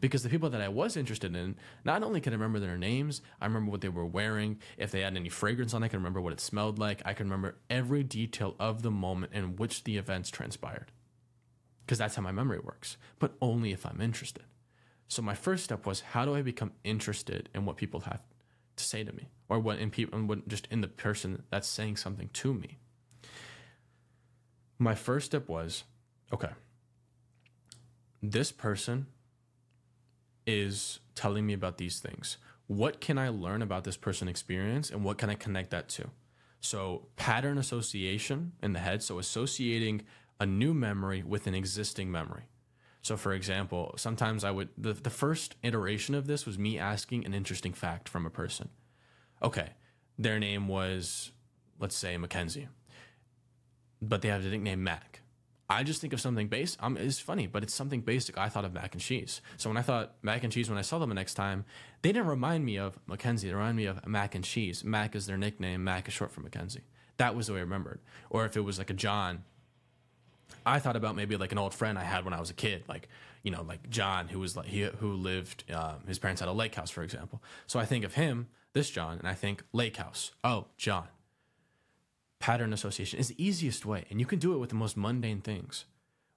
Because 0.00 0.22
the 0.22 0.28
people 0.28 0.50
that 0.50 0.60
I 0.60 0.68
was 0.68 0.96
interested 0.96 1.34
in, 1.34 1.56
not 1.84 2.02
only 2.02 2.20
can 2.20 2.32
I 2.32 2.36
remember 2.36 2.60
their 2.60 2.78
names, 2.78 3.22
I 3.40 3.46
remember 3.46 3.70
what 3.70 3.80
they 3.80 3.88
were 3.88 4.06
wearing. 4.06 4.58
If 4.76 4.90
they 4.90 5.00
had 5.00 5.16
any 5.16 5.28
fragrance 5.28 5.74
on, 5.74 5.82
I 5.82 5.88
can 5.88 6.00
remember 6.00 6.20
what 6.20 6.32
it 6.32 6.40
smelled 6.40 6.78
like. 6.78 7.02
I 7.04 7.14
can 7.14 7.26
remember 7.26 7.56
every 7.70 8.02
detail 8.02 8.56
of 8.58 8.82
the 8.82 8.90
moment 8.90 9.32
in 9.32 9.56
which 9.56 9.84
the 9.84 9.96
events 9.96 10.30
transpired. 10.30 10.92
Because 11.84 11.98
that's 11.98 12.14
how 12.14 12.22
my 12.22 12.32
memory 12.32 12.60
works, 12.60 12.96
but 13.18 13.34
only 13.40 13.72
if 13.72 13.84
I'm 13.84 14.00
interested. 14.00 14.44
So 15.08 15.20
my 15.20 15.34
first 15.34 15.64
step 15.64 15.84
was 15.84 16.00
how 16.00 16.24
do 16.24 16.34
I 16.34 16.42
become 16.42 16.72
interested 16.84 17.48
in 17.54 17.64
what 17.64 17.76
people 17.76 18.00
have 18.00 18.22
to 18.76 18.84
say 18.84 19.04
to 19.04 19.12
me, 19.12 19.28
or 19.48 19.58
what 19.58 19.78
in 19.78 19.90
people, 19.90 20.18
what 20.20 20.48
just 20.48 20.66
in 20.70 20.80
the 20.80 20.88
person 20.88 21.42
that's 21.50 21.68
saying 21.68 21.96
something 21.96 22.30
to 22.32 22.54
me. 22.54 22.78
My 24.78 24.94
first 24.94 25.26
step 25.26 25.48
was 25.48 25.84
okay. 26.32 26.48
This 28.22 28.52
person 28.52 29.06
is 30.46 31.00
telling 31.14 31.46
me 31.46 31.52
about 31.52 31.78
these 31.78 32.00
things. 32.00 32.36
What 32.66 33.00
can 33.00 33.18
I 33.18 33.28
learn 33.28 33.62
about 33.62 33.84
this 33.84 33.96
person 33.96 34.28
experience 34.28 34.90
and 34.90 35.04
what 35.04 35.18
can 35.18 35.30
I 35.30 35.34
connect 35.34 35.70
that 35.70 35.88
to? 35.90 36.10
So, 36.60 37.08
pattern 37.16 37.58
association 37.58 38.52
in 38.62 38.72
the 38.72 38.78
head. 38.78 39.02
So, 39.02 39.18
associating 39.18 40.02
a 40.38 40.46
new 40.46 40.72
memory 40.72 41.22
with 41.22 41.46
an 41.46 41.54
existing 41.54 42.10
memory. 42.10 42.44
So, 43.02 43.16
for 43.16 43.32
example, 43.32 43.94
sometimes 43.96 44.44
I 44.44 44.52
would, 44.52 44.68
the, 44.78 44.92
the 44.92 45.10
first 45.10 45.56
iteration 45.62 46.14
of 46.14 46.28
this 46.28 46.46
was 46.46 46.58
me 46.58 46.78
asking 46.78 47.26
an 47.26 47.34
interesting 47.34 47.72
fact 47.72 48.08
from 48.08 48.26
a 48.26 48.30
person. 48.30 48.68
Okay, 49.42 49.70
their 50.16 50.38
name 50.38 50.68
was, 50.68 51.32
let's 51.80 51.96
say, 51.96 52.16
Mackenzie, 52.16 52.68
but 54.00 54.22
they 54.22 54.28
have 54.28 54.44
the 54.44 54.50
nickname 54.50 54.84
Mac. 54.84 55.11
I 55.76 55.82
just 55.82 56.00
think 56.00 56.12
of 56.12 56.20
something 56.20 56.48
basic. 56.48 56.82
Um, 56.82 56.96
it's 56.96 57.18
funny, 57.18 57.46
but 57.46 57.62
it's 57.62 57.74
something 57.74 58.00
basic. 58.00 58.38
I 58.38 58.48
thought 58.48 58.64
of 58.64 58.72
mac 58.72 58.94
and 58.94 59.00
cheese. 59.00 59.40
So 59.56 59.70
when 59.70 59.76
I 59.76 59.82
thought 59.82 60.14
mac 60.22 60.44
and 60.44 60.52
cheese, 60.52 60.68
when 60.68 60.78
I 60.78 60.82
saw 60.82 60.98
them 60.98 61.08
the 61.08 61.14
next 61.14 61.34
time, 61.34 61.64
they 62.02 62.12
didn't 62.12 62.28
remind 62.28 62.64
me 62.64 62.76
of 62.76 62.98
Mackenzie. 63.06 63.48
They 63.48 63.54
reminded 63.54 63.76
me 63.76 63.86
of 63.86 64.06
mac 64.06 64.34
and 64.34 64.44
cheese. 64.44 64.84
Mac 64.84 65.14
is 65.14 65.26
their 65.26 65.38
nickname. 65.38 65.84
Mac 65.84 66.08
is 66.08 66.14
short 66.14 66.32
for 66.32 66.40
Mackenzie. 66.40 66.82
That 67.16 67.34
was 67.34 67.46
the 67.46 67.54
way 67.54 67.60
I 67.60 67.62
remembered. 67.62 68.00
Or 68.30 68.44
if 68.44 68.56
it 68.56 68.60
was 68.60 68.78
like 68.78 68.90
a 68.90 68.94
John, 68.94 69.44
I 70.66 70.78
thought 70.78 70.96
about 70.96 71.16
maybe 71.16 71.36
like 71.36 71.52
an 71.52 71.58
old 71.58 71.74
friend 71.74 71.98
I 71.98 72.04
had 72.04 72.24
when 72.24 72.34
I 72.34 72.40
was 72.40 72.50
a 72.50 72.54
kid, 72.54 72.84
like 72.88 73.08
you 73.42 73.50
know, 73.50 73.62
like 73.62 73.90
John, 73.90 74.28
who 74.28 74.38
was 74.38 74.56
like 74.56 74.66
he 74.66 74.82
who 74.82 75.14
lived. 75.14 75.64
Uh, 75.72 75.94
his 76.06 76.18
parents 76.18 76.40
had 76.40 76.48
a 76.48 76.52
lake 76.52 76.74
house, 76.74 76.90
for 76.90 77.02
example. 77.02 77.42
So 77.66 77.80
I 77.80 77.84
think 77.84 78.04
of 78.04 78.14
him, 78.14 78.48
this 78.72 78.90
John, 78.90 79.18
and 79.18 79.26
I 79.26 79.34
think 79.34 79.64
lake 79.72 79.96
house. 79.96 80.32
Oh, 80.44 80.66
John 80.76 81.08
pattern 82.42 82.72
association 82.72 83.20
is 83.20 83.28
the 83.28 83.42
easiest 83.42 83.86
way, 83.86 84.04
and 84.10 84.18
you 84.18 84.26
can 84.26 84.40
do 84.40 84.52
it 84.52 84.58
with 84.58 84.68
the 84.68 84.74
most 84.74 84.96
mundane 84.96 85.40
things, 85.40 85.84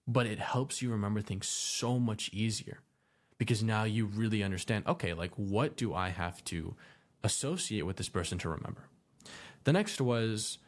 but 0.08 0.28
it 0.28 0.38
helps 0.38 0.80
you 0.80 0.92
remember 0.92 1.20
things 1.20 1.48
so 1.48 1.98
much 1.98 2.30
easier 2.32 2.82
because 3.40 3.64
now 3.64 3.84
you 3.84 4.06
really 4.06 4.44
understand 4.44 4.86
okay, 4.88 5.14
like 5.14 5.32
what 5.36 5.76
do 5.76 5.96
I 5.96 6.10
have 6.10 6.44
to 6.46 6.76
associate 7.24 7.88
with 7.88 7.98
this 7.98 8.08
person 8.08 8.38
to 8.38 8.50
remember? 8.50 8.88
The 9.64 9.74
next 9.74 10.00
was 10.00 10.60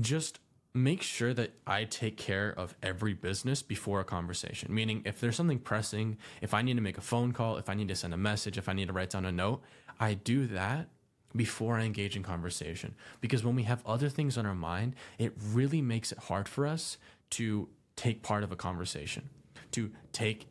just 0.00 0.40
make 0.72 1.02
sure 1.02 1.34
that 1.34 1.52
I 1.66 1.84
take 1.84 2.16
care 2.16 2.54
of 2.56 2.74
every 2.82 3.12
business 3.12 3.60
before 3.60 4.00
a 4.00 4.04
conversation. 4.04 4.74
Meaning, 4.74 5.02
if 5.04 5.20
there's 5.20 5.36
something 5.36 5.58
pressing, 5.58 6.16
if 6.40 6.54
I 6.54 6.62
need 6.62 6.76
to 6.76 6.82
make 6.82 6.96
a 6.96 7.02
phone 7.02 7.32
call, 7.32 7.58
if 7.58 7.68
I 7.68 7.74
need 7.74 7.88
to 7.88 7.94
send 7.94 8.14
a 8.14 8.18
message, 8.18 8.56
if 8.56 8.66
I 8.68 8.72
need 8.72 8.88
to 8.88 8.94
write 8.94 9.10
down 9.10 9.26
a 9.26 9.32
note, 9.32 9.60
I 10.00 10.14
do 10.14 10.46
that 10.48 10.88
before 11.36 11.76
I 11.76 11.84
engage 11.84 12.16
in 12.16 12.22
conversation. 12.22 12.94
Because 13.20 13.44
when 13.44 13.54
we 13.54 13.64
have 13.64 13.84
other 13.86 14.08
things 14.08 14.36
on 14.38 14.46
our 14.46 14.54
mind, 14.54 14.94
it 15.18 15.32
really 15.52 15.82
makes 15.82 16.12
it 16.12 16.18
hard 16.18 16.48
for 16.48 16.66
us 16.66 16.98
to 17.30 17.68
take 17.96 18.22
part 18.22 18.42
of 18.42 18.52
a 18.52 18.56
conversation, 18.56 19.28
to 19.72 19.90
take 20.12 20.46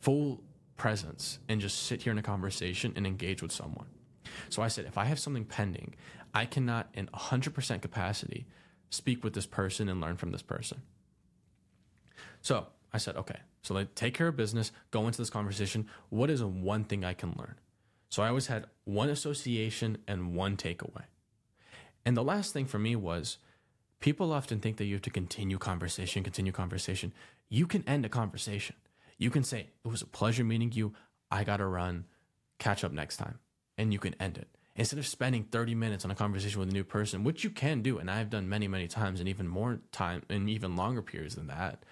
full 0.00 0.42
presence 0.76 1.38
and 1.48 1.60
just 1.60 1.84
sit 1.84 2.02
here 2.02 2.12
in 2.12 2.18
a 2.18 2.22
conversation 2.22 2.92
and 2.96 3.06
engage 3.06 3.42
with 3.42 3.52
someone. 3.52 3.86
So 4.48 4.62
I 4.62 4.68
said, 4.68 4.86
if 4.86 4.96
I 4.96 5.04
have 5.04 5.18
something 5.18 5.44
pending, 5.44 5.94
I 6.32 6.46
cannot, 6.46 6.88
in 6.94 7.08
100% 7.08 7.82
capacity, 7.82 8.46
speak 8.90 9.22
with 9.22 9.34
this 9.34 9.46
person 9.46 9.88
and 9.88 10.00
learn 10.00 10.16
from 10.16 10.30
this 10.30 10.42
person. 10.42 10.82
So 12.40 12.66
I 12.92 12.98
said, 12.98 13.16
okay, 13.16 13.40
so 13.62 13.74
like 13.74 13.94
take 13.94 14.14
care 14.14 14.28
of 14.28 14.36
business, 14.36 14.72
go 14.90 15.06
into 15.06 15.18
this 15.18 15.30
conversation. 15.30 15.86
What 16.08 16.30
is 16.30 16.42
one 16.42 16.84
thing 16.84 17.04
I 17.04 17.14
can 17.14 17.34
learn? 17.38 17.56
So 18.10 18.24
I 18.24 18.28
always 18.28 18.48
had 18.48 18.66
one 18.84 19.08
association 19.08 19.98
and 20.06 20.34
one 20.34 20.56
takeaway. 20.56 21.04
And 22.04 22.16
the 22.16 22.24
last 22.24 22.52
thing 22.52 22.66
for 22.66 22.78
me 22.78 22.96
was 22.96 23.38
people 24.00 24.32
often 24.32 24.58
think 24.58 24.76
that 24.76 24.84
you 24.84 24.94
have 24.94 25.02
to 25.02 25.10
continue 25.10 25.58
conversation, 25.58 26.24
continue 26.24 26.52
conversation. 26.52 27.12
You 27.48 27.66
can 27.66 27.84
end 27.86 28.04
a 28.04 28.08
conversation. 28.08 28.76
You 29.16 29.30
can 29.30 29.44
say, 29.44 29.68
It 29.84 29.88
was 29.88 30.02
a 30.02 30.06
pleasure 30.06 30.44
meeting 30.44 30.72
you. 30.72 30.92
I 31.30 31.44
got 31.44 31.58
to 31.58 31.66
run. 31.66 32.06
Catch 32.58 32.82
up 32.82 32.92
next 32.92 33.16
time. 33.16 33.38
And 33.78 33.92
you 33.92 33.98
can 33.98 34.14
end 34.20 34.36
it. 34.38 34.48
Instead 34.74 34.98
of 34.98 35.06
spending 35.06 35.44
30 35.44 35.74
minutes 35.74 36.04
on 36.04 36.10
a 36.10 36.16
conversation 36.16 36.58
with 36.58 36.70
a 36.70 36.72
new 36.72 36.84
person, 36.84 37.22
which 37.22 37.44
you 37.44 37.50
can 37.50 37.82
do, 37.82 37.98
and 37.98 38.10
I've 38.10 38.30
done 38.30 38.48
many, 38.48 38.66
many 38.66 38.88
times, 38.88 39.20
and 39.20 39.28
even 39.28 39.46
more 39.46 39.80
time, 39.92 40.22
and 40.28 40.48
even 40.48 40.74
longer 40.74 41.02
periods 41.02 41.34
than 41.34 41.48
that. 41.48 41.84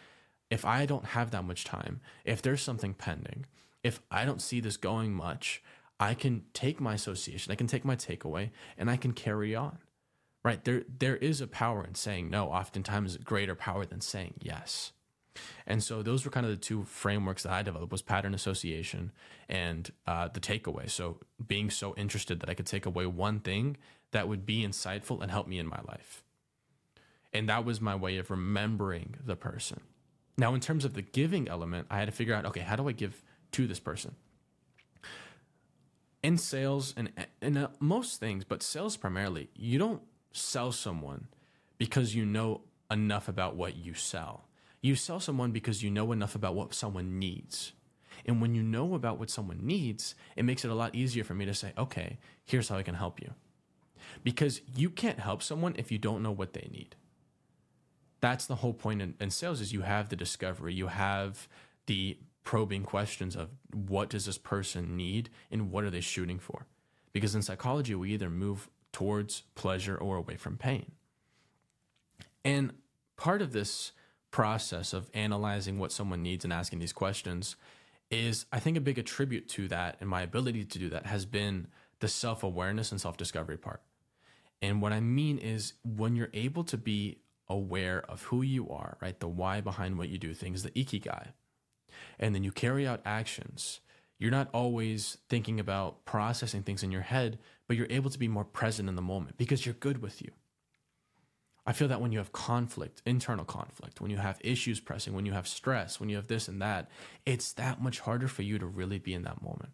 If 0.51 0.65
I 0.65 0.87
don't 0.87 1.05
have 1.05 1.31
that 1.31 1.45
much 1.45 1.65
time, 1.65 2.01
if 2.25 2.41
there's 2.41 2.63
something 2.63 2.95
pending, 2.95 3.47
if 3.83 4.01
I 4.11 4.25
don't 4.25 4.43
see 4.43 4.61
this 4.61 4.77
going 4.77 5.13
much, 5.13 5.63
I 6.01 6.15
can 6.15 6.45
take 6.53 6.81
my 6.81 6.95
association, 6.95 7.53
I 7.53 7.57
can 7.57 7.67
take 7.67 7.85
my 7.85 7.97
takeaway, 7.97 8.51
and 8.77 8.91
I 8.91 8.97
can 8.97 9.13
carry 9.13 9.55
on. 9.55 9.79
Right? 10.45 10.65
There 10.65 10.85
there 10.99 11.17
is 11.17 11.41
a 11.41 11.47
power 11.47 11.85
in 11.85 11.95
saying 11.95 12.31
no, 12.31 12.47
oftentimes 12.47 13.17
greater 13.19 13.55
power 13.55 13.85
than 13.85 14.01
saying 14.01 14.35
yes. 14.41 14.93
And 15.67 15.83
so 15.83 16.03
those 16.03 16.25
were 16.25 16.31
kind 16.31 16.47
of 16.47 16.51
the 16.51 16.59
two 16.59 16.85
frameworks 16.85 17.43
that 17.43 17.53
I 17.53 17.63
developed 17.63 17.93
was 17.93 18.03
pattern 18.03 18.35
association 18.35 19.13
and 19.49 19.91
uh, 20.07 20.29
the 20.29 20.41
takeaway. 20.41 20.91
So 20.91 21.19
being 21.47 21.71
so 21.71 21.95
interested 21.97 22.41
that 22.41 22.51
I 22.51 22.55
could 22.55 22.67
take 22.67 22.87
away 22.87 23.07
one 23.07 23.41
thing 23.41 23.77
that 24.13 24.29
would 24.29 24.47
be 24.47 24.67
insightful 24.67 25.21
and 25.23 25.31
help 25.31 25.47
me 25.47 25.59
in 25.59 25.67
my 25.67 25.81
life. 25.87 26.23
And 27.33 27.49
that 27.49 27.65
was 27.65 27.81
my 27.81 27.95
way 27.95 28.17
of 28.17 28.31
remembering 28.31 29.17
the 29.25 29.37
person. 29.37 29.81
Now, 30.37 30.55
in 30.55 30.61
terms 30.61 30.85
of 30.85 30.95
the 30.95 31.03
giving 31.03 31.49
element, 31.49 31.89
I 31.91 31.99
had 31.99 32.07
to 32.07 32.13
figure 32.13 32.35
out, 32.35 32.47
okay, 32.47 32.61
how 32.61 32.77
do 32.77 32.89
I 32.89 32.93
give 32.93 33.23
to 33.53 33.67
this 33.67 33.81
person? 33.81 34.15
In 36.29 36.37
sales 36.37 36.93
and 36.95 37.11
in 37.41 37.57
uh, 37.57 37.69
most 37.81 38.21
things, 38.21 38.45
but 38.45 38.63
sales 38.63 38.99
primarily, 38.99 39.49
you 39.55 39.79
don't 39.79 40.03
sell 40.31 40.71
someone 40.71 41.27
because 41.79 42.15
you 42.15 42.27
know 42.27 42.61
enough 42.91 43.29
about 43.29 43.57
what 43.57 43.77
you 43.77 43.95
sell. 43.95 44.45
You 44.83 44.95
sell 44.95 45.21
someone 45.21 45.53
because 45.53 45.83
you 45.83 45.91
know 45.91 46.13
enough 46.13 46.35
about 46.35 46.55
what 46.55 46.75
someone 46.75 47.19
needs. 47.19 47.73
And 48.27 48.43
when 48.43 48.55
you 48.55 48.63
know 48.63 48.95
about 48.95 49.19
what 49.19 49.31
someone 49.31 49.61
needs, 49.63 50.15
it 50.37 50.45
makes 50.45 50.67
it 50.67 50.71
a 50.71 50.75
lot 50.75 50.95
easier 50.95 51.25
for 51.25 51.33
me 51.33 51.47
to 51.47 51.55
say, 51.55 51.73
okay, 51.79 52.19
here's 52.45 52.69
how 52.69 52.77
I 52.77 52.83
can 52.83 52.97
help 52.97 53.23
you. 53.23 53.33
Because 54.23 54.61
you 54.77 54.91
can't 54.91 55.21
help 55.21 55.43
someone 55.43 55.77
if 55.79 55.91
you 55.91 55.97
don't 55.97 56.23
know 56.23 56.33
what 56.33 56.53
they 56.53 56.69
need. 56.71 56.95
That's 58.21 58.45
the 58.45 58.57
whole 58.57 58.75
point 58.75 59.01
in, 59.01 59.15
in 59.19 59.31
sales 59.31 59.63
is 59.63 59.73
you 59.73 59.81
have 59.81 60.11
the 60.11 60.17
discovery, 60.17 60.75
you 60.75 60.89
have 60.89 61.49
the 61.87 62.19
probing 62.49 62.83
questions 62.83 63.37
of 63.37 63.51
what 63.75 64.09
does 64.09 64.25
this 64.25 64.39
person 64.39 64.97
need 64.97 65.29
and 65.51 65.71
what 65.71 65.85
are 65.85 65.91
they 65.91 66.01
shooting 66.01 66.39
for? 66.39 66.65
Because 67.13 67.35
in 67.35 67.43
psychology, 67.43 67.95
we 67.95 68.15
either 68.15 68.31
move 68.31 68.71
towards 68.91 69.43
pleasure 69.55 69.99
or 69.99 70.17
away 70.17 70.37
from 70.37 70.57
pain. 70.57 70.93
And 72.47 72.73
part 73.19 73.43
of 73.43 73.53
this 73.53 73.93
process 74.31 74.95
of 74.95 75.11
analyzing 75.13 75.79
what 75.79 75.93
someone 75.93 76.23
needs 76.23 76.43
and 76.43 76.51
asking 76.51 76.79
these 76.79 76.95
questions 76.95 77.57
is, 78.11 78.47
I 78.51 78.61
think, 78.61 78.79
a 78.79 78.81
big 78.81 78.99
attribute 78.99 79.47
to 79.51 79.69
that 79.69 79.99
and 80.01 80.09
my 80.09 80.23
ability 80.23 80.65
to 80.65 80.79
do 80.79 80.89
that 80.89 81.05
has 81.05 81.27
been 81.27 81.67
the 82.01 82.09
self 82.09 82.43
awareness 82.43 82.91
and 82.91 82.99
self 82.99 83.19
discovery 83.19 83.59
part. 83.59 83.83
And 84.63 84.81
what 84.81 84.95
I 84.95 85.01
mean 85.01 85.37
is, 85.37 85.75
when 85.85 86.17
you're 86.17 86.31
able 86.33 86.65
to 86.65 86.79
be 86.79 87.19
aware 87.47 88.03
of 88.09 88.23
who 88.23 88.41
you 88.41 88.71
are, 88.71 88.97
right? 89.03 89.21
The 89.21 89.29
why 89.29 89.61
behind 89.61 89.99
what 89.99 90.09
you 90.09 90.17
do, 90.17 90.33
things, 90.33 90.63
the 90.63 90.71
ikigai, 90.71 91.33
and 92.19 92.35
then 92.35 92.45
you 92.45 92.53
carry 92.53 92.87
out 92.87 93.01
actions. 93.05 93.81
You're 94.19 94.31
not 94.31 94.49
always 94.53 95.19
thinking 95.29 95.61
about 95.61 96.05
processing 96.05 96.63
things 96.63 96.83
in 96.83 96.91
your 96.91 97.03
head, 97.03 97.39
but 97.67 97.77
you're 97.77 97.87
able 97.91 98.11
to 98.11 98.19
be 98.19 98.29
more 98.29 98.45
present 98.45 98.89
in 98.89 98.97
the 98.97 99.03
moment 99.03 99.37
because 99.37 99.65
you're 99.65 99.75
good 99.75 100.03
with 100.03 100.21
you. 100.21 100.31
I 101.69 101.73
feel 101.73 101.89
that 101.89 102.01
when 102.01 102.13
you 102.13 102.19
have 102.19 102.33
conflict, 102.33 103.03
internal 103.05 103.45
conflict, 103.45 104.01
when 104.01 104.11
you 104.11 104.17
have 104.17 104.41
issues 104.41 104.81
pressing, 104.81 105.13
when 105.13 105.27
you 105.27 105.33
have 105.33 105.47
stress, 105.47 106.01
when 106.01 106.09
you 106.09 106.17
have 106.17 106.27
this 106.27 106.49
and 106.49 106.63
that, 106.63 106.91
it's 107.27 107.53
that 107.53 107.83
much 107.83 108.01
harder 108.01 108.27
for 108.27 108.43
you 108.43 108.59
to 108.59 108.67
really 108.67 108.99
be 108.99 109.13
in 109.13 109.23
that 109.25 109.43
moment. 109.43 109.73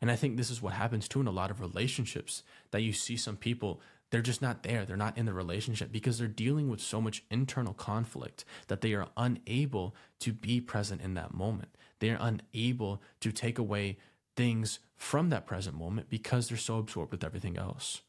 And 0.00 0.10
I 0.10 0.16
think 0.16 0.36
this 0.36 0.50
is 0.50 0.62
what 0.62 0.74
happens 0.74 1.08
too 1.08 1.20
in 1.20 1.26
a 1.26 1.32
lot 1.32 1.50
of 1.50 1.60
relationships 1.60 2.42
that 2.70 2.82
you 2.82 2.92
see 2.92 3.16
some 3.16 3.36
people, 3.36 3.80
they're 4.10 4.22
just 4.22 4.42
not 4.42 4.62
there. 4.62 4.84
They're 4.84 4.96
not 4.96 5.18
in 5.18 5.26
the 5.26 5.32
relationship 5.32 5.92
because 5.92 6.18
they're 6.18 6.28
dealing 6.28 6.68
with 6.68 6.80
so 6.80 7.00
much 7.00 7.24
internal 7.30 7.74
conflict 7.74 8.44
that 8.68 8.80
they 8.80 8.94
are 8.94 9.08
unable 9.16 9.94
to 10.20 10.32
be 10.32 10.60
present 10.60 11.02
in 11.02 11.14
that 11.14 11.34
moment. 11.34 11.68
They 12.00 12.10
are 12.10 12.18
unable 12.20 13.02
to 13.20 13.32
take 13.32 13.58
away 13.58 13.98
things 14.36 14.78
from 14.96 15.30
that 15.30 15.46
present 15.46 15.76
moment 15.76 16.08
because 16.08 16.48
they're 16.48 16.58
so 16.58 16.78
absorbed 16.78 17.12
with 17.12 17.24
everything 17.24 17.56
else. 17.56 18.02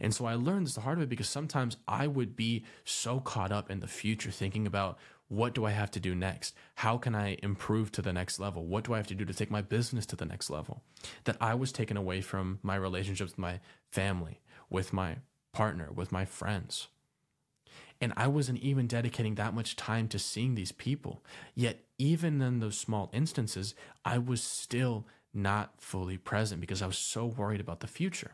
And 0.00 0.14
so 0.14 0.26
I 0.26 0.34
learned 0.34 0.66
this 0.66 0.74
the 0.74 0.80
hard 0.80 0.98
way 0.98 1.04
because 1.06 1.28
sometimes 1.28 1.76
I 1.86 2.06
would 2.06 2.36
be 2.36 2.64
so 2.84 3.20
caught 3.20 3.52
up 3.52 3.70
in 3.70 3.80
the 3.80 3.86
future 3.86 4.30
thinking 4.30 4.66
about 4.66 4.98
what 5.28 5.54
do 5.54 5.64
I 5.64 5.70
have 5.70 5.90
to 5.92 6.00
do 6.00 6.14
next? 6.14 6.54
How 6.76 6.98
can 6.98 7.14
I 7.14 7.36
improve 7.42 7.90
to 7.92 8.02
the 8.02 8.12
next 8.12 8.38
level? 8.38 8.64
What 8.64 8.84
do 8.84 8.94
I 8.94 8.96
have 8.98 9.08
to 9.08 9.14
do 9.14 9.24
to 9.24 9.34
take 9.34 9.50
my 9.50 9.62
business 9.62 10.06
to 10.06 10.16
the 10.16 10.24
next 10.24 10.50
level? 10.50 10.82
That 11.24 11.36
I 11.40 11.54
was 11.54 11.72
taken 11.72 11.96
away 11.96 12.20
from 12.20 12.60
my 12.62 12.76
relationships 12.76 13.32
with 13.32 13.38
my 13.38 13.60
family, 13.90 14.40
with 14.70 14.92
my 14.92 15.16
partner, 15.52 15.90
with 15.94 16.12
my 16.12 16.24
friends. 16.24 16.88
And 18.00 18.12
I 18.16 18.26
wasn't 18.26 18.58
even 18.58 18.86
dedicating 18.86 19.36
that 19.36 19.54
much 19.54 19.74
time 19.74 20.08
to 20.08 20.18
seeing 20.18 20.54
these 20.54 20.72
people. 20.72 21.24
Yet, 21.54 21.84
even 21.98 22.42
in 22.42 22.60
those 22.60 22.78
small 22.78 23.10
instances, 23.12 23.74
I 24.04 24.18
was 24.18 24.42
still 24.42 25.06
not 25.32 25.74
fully 25.78 26.18
present 26.18 26.60
because 26.60 26.82
I 26.82 26.86
was 26.86 26.98
so 26.98 27.24
worried 27.24 27.60
about 27.60 27.80
the 27.80 27.86
future. 27.86 28.32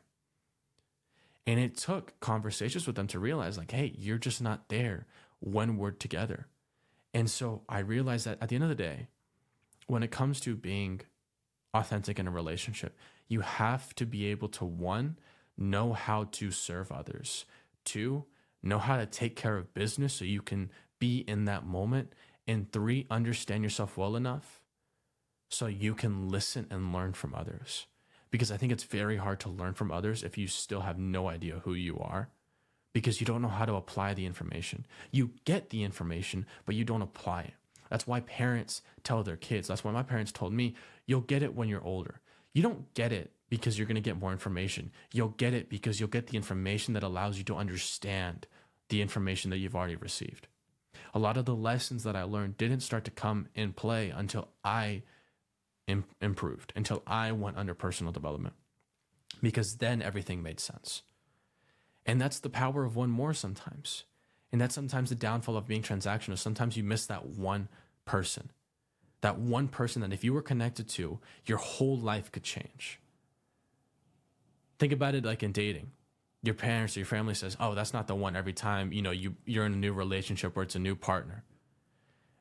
And 1.47 1.59
it 1.59 1.77
took 1.77 2.19
conversations 2.21 2.87
with 2.87 2.97
them 2.97 3.09
to 3.09 3.19
realize, 3.19 3.59
like, 3.59 3.71
hey, 3.71 3.93
you're 3.97 4.19
just 4.19 4.41
not 4.41 4.69
there 4.69 5.07
when 5.41 5.77
we're 5.77 5.91
together. 5.91 6.47
And 7.15 7.31
so 7.31 7.63
I 7.69 7.81
realized 7.81 8.27
that 8.27 8.39
at 8.41 8.49
the 8.49 8.55
end 8.55 8.65
of 8.65 8.71
the 8.71 8.77
day, 8.77 9.09
when 9.87 10.03
it 10.03 10.11
comes 10.11 10.41
to 10.41 10.55
being 10.55 11.03
authentic 11.75 12.19
in 12.19 12.29
a 12.29 12.31
relationship, 12.31 12.97
you 13.29 13.41
have 13.41 13.95
to 13.97 14.07
be 14.07 14.27
able 14.27 14.49
to 14.49 14.65
one, 14.65 15.19
know 15.63 15.93
how 15.93 16.25
to 16.33 16.51
serve 16.51 16.93
others, 16.93 17.45
two, 17.85 18.25
know 18.63 18.79
how 18.79 18.97
to 18.97 19.07
take 19.07 19.37
care 19.37 19.57
of 19.57 19.75
business 19.75 20.13
so 20.15 20.25
you 20.25 20.43
can 20.43 20.71
be 20.99 21.19
in 21.27 21.47
that 21.47 21.67
moment, 21.67 22.13
and 22.47 22.71
three, 22.73 23.07
understand 23.11 23.65
yourself 23.65 23.97
well 23.97 24.17
enough 24.17 24.61
so 25.49 25.67
you 25.67 25.95
can 25.95 26.29
listen 26.29 26.67
and 26.71 26.93
learn 26.93 27.13
from 27.13 27.35
others 27.35 27.87
because 28.33 28.51
I 28.51 28.57
think 28.57 28.73
it's 28.73 28.85
very 28.85 29.19
hard 29.19 29.39
to 29.41 29.51
learn 29.51 29.75
from 29.75 29.93
others 29.93 30.25
if 30.25 30.37
you 30.39 30.49
still 30.49 30.81
have 30.81 30.99
no 30.99 31.29
idea 31.29 31.61
who 31.65 31.75
you 31.75 31.99
are 31.99 32.31
because 32.93 33.21
you 33.21 33.27
don't 33.27 33.43
know 33.43 33.49
how 33.49 33.67
to 33.67 33.75
apply 33.75 34.15
the 34.15 34.27
information. 34.27 34.87
You 35.11 35.31
get 35.45 35.71
the 35.71 35.85
information, 35.85 36.47
but 36.65 36.75
you 36.75 36.85
don't 36.85 37.03
apply 37.03 37.43
it. 37.43 37.55
That's 37.91 38.07
why 38.07 38.21
parents 38.21 38.81
tell 39.05 39.23
their 39.23 39.37
kids. 39.37 39.69
That's 39.69 39.85
why 39.85 39.93
my 39.93 40.03
parents 40.03 40.33
told 40.33 40.55
me, 40.55 40.75
you'll 41.07 41.21
get 41.21 41.43
it 41.43 41.55
when 41.55 41.69
you're 41.69 41.85
older. 41.85 42.21
You 42.53 42.63
don't 42.63 42.93
get 42.95 43.13
it 43.13 43.33
because 43.49 43.79
you're 43.79 43.87
going 43.87 43.95
to 43.97 44.01
get 44.01 44.19
more 44.19 44.33
information. 44.33 44.91
You'll 45.13 45.29
get 45.29 45.55
it 45.55 45.69
because 45.69 46.01
you'll 46.01 46.09
get 46.09 46.29
the 46.29 46.37
information 46.37 46.95
that 46.95 47.03
allows 47.03 47.39
you 47.39 47.45
to 47.45 47.57
understand 47.57 48.47
the 48.89 49.03
information 49.03 49.51
that 49.51 49.59
you've 49.59 49.77
already 49.77 49.97
received. 49.97 50.49
A 51.15 51.19
lot 51.19 51.37
of 51.37 51.45
the 51.45 51.55
lessons 51.55 52.05
that 52.05 52.17
I 52.17 52.23
learned 52.23 52.57
didn't 52.57 52.81
start 52.81 53.05
to 53.05 53.11
come 53.11 53.49
in 53.55 53.73
play 53.73 54.11
until 54.11 54.49
I 54.65 55.03
Im- 55.89 56.05
improved 56.21 56.73
until 56.77 57.03
I 57.09 57.33
went 57.33 57.57
under 57.57 57.75
personal 57.75 58.13
development 58.13 58.55
because 59.43 59.79
then 59.79 60.01
everything 60.01 60.41
made 60.41 60.61
sense. 60.61 61.03
And 62.07 62.21
that's 62.21 62.39
the 62.39 62.49
power 62.49 62.85
of 62.85 62.95
one 62.95 63.11
more 63.11 63.35
sometimes. 63.35 64.05
And 64.53 64.61
that's 64.61 64.77
sometimes 64.77 65.09
the 65.09 65.17
downfall 65.17 65.57
of 65.57 65.67
being 65.67 65.83
transactional. 65.83 66.39
Sometimes 66.39 66.77
you 66.77 66.85
miss 66.85 67.07
that 67.07 67.27
one 67.27 67.69
person, 68.05 68.51
that 69.23 69.39
one 69.39 69.69
person 69.69 70.03
that 70.03 70.13
if 70.13 70.23
you 70.23 70.33
were 70.33 70.43
connected 70.43 70.89
to, 70.91 71.19
your 71.47 71.59
whole 71.59 71.97
life 71.97 72.31
could 72.31 72.43
change. 72.43 73.01
Think 74.79 74.93
about 74.93 75.15
it 75.15 75.25
like 75.25 75.43
in 75.43 75.53
dating. 75.53 75.93
Your 76.43 76.55
parents 76.55 76.97
or 76.97 77.01
your 77.01 77.07
family 77.07 77.35
says, 77.35 77.57
"Oh, 77.61 77.75
that's 77.75 77.93
not 77.93 78.09
the 78.09 78.17
one." 78.17 78.35
Every 78.35 78.53
time 78.53 78.93
you 78.93 79.01
know 79.01 79.13
you 79.13 79.37
you're 79.47 79.65
in 79.65 79.73
a 79.73 79.77
new 79.77 79.93
relationship 79.93 80.57
where 80.57 80.65
it's 80.65 80.75
a 80.75 80.81
new 80.81 80.97
partner, 80.97 81.45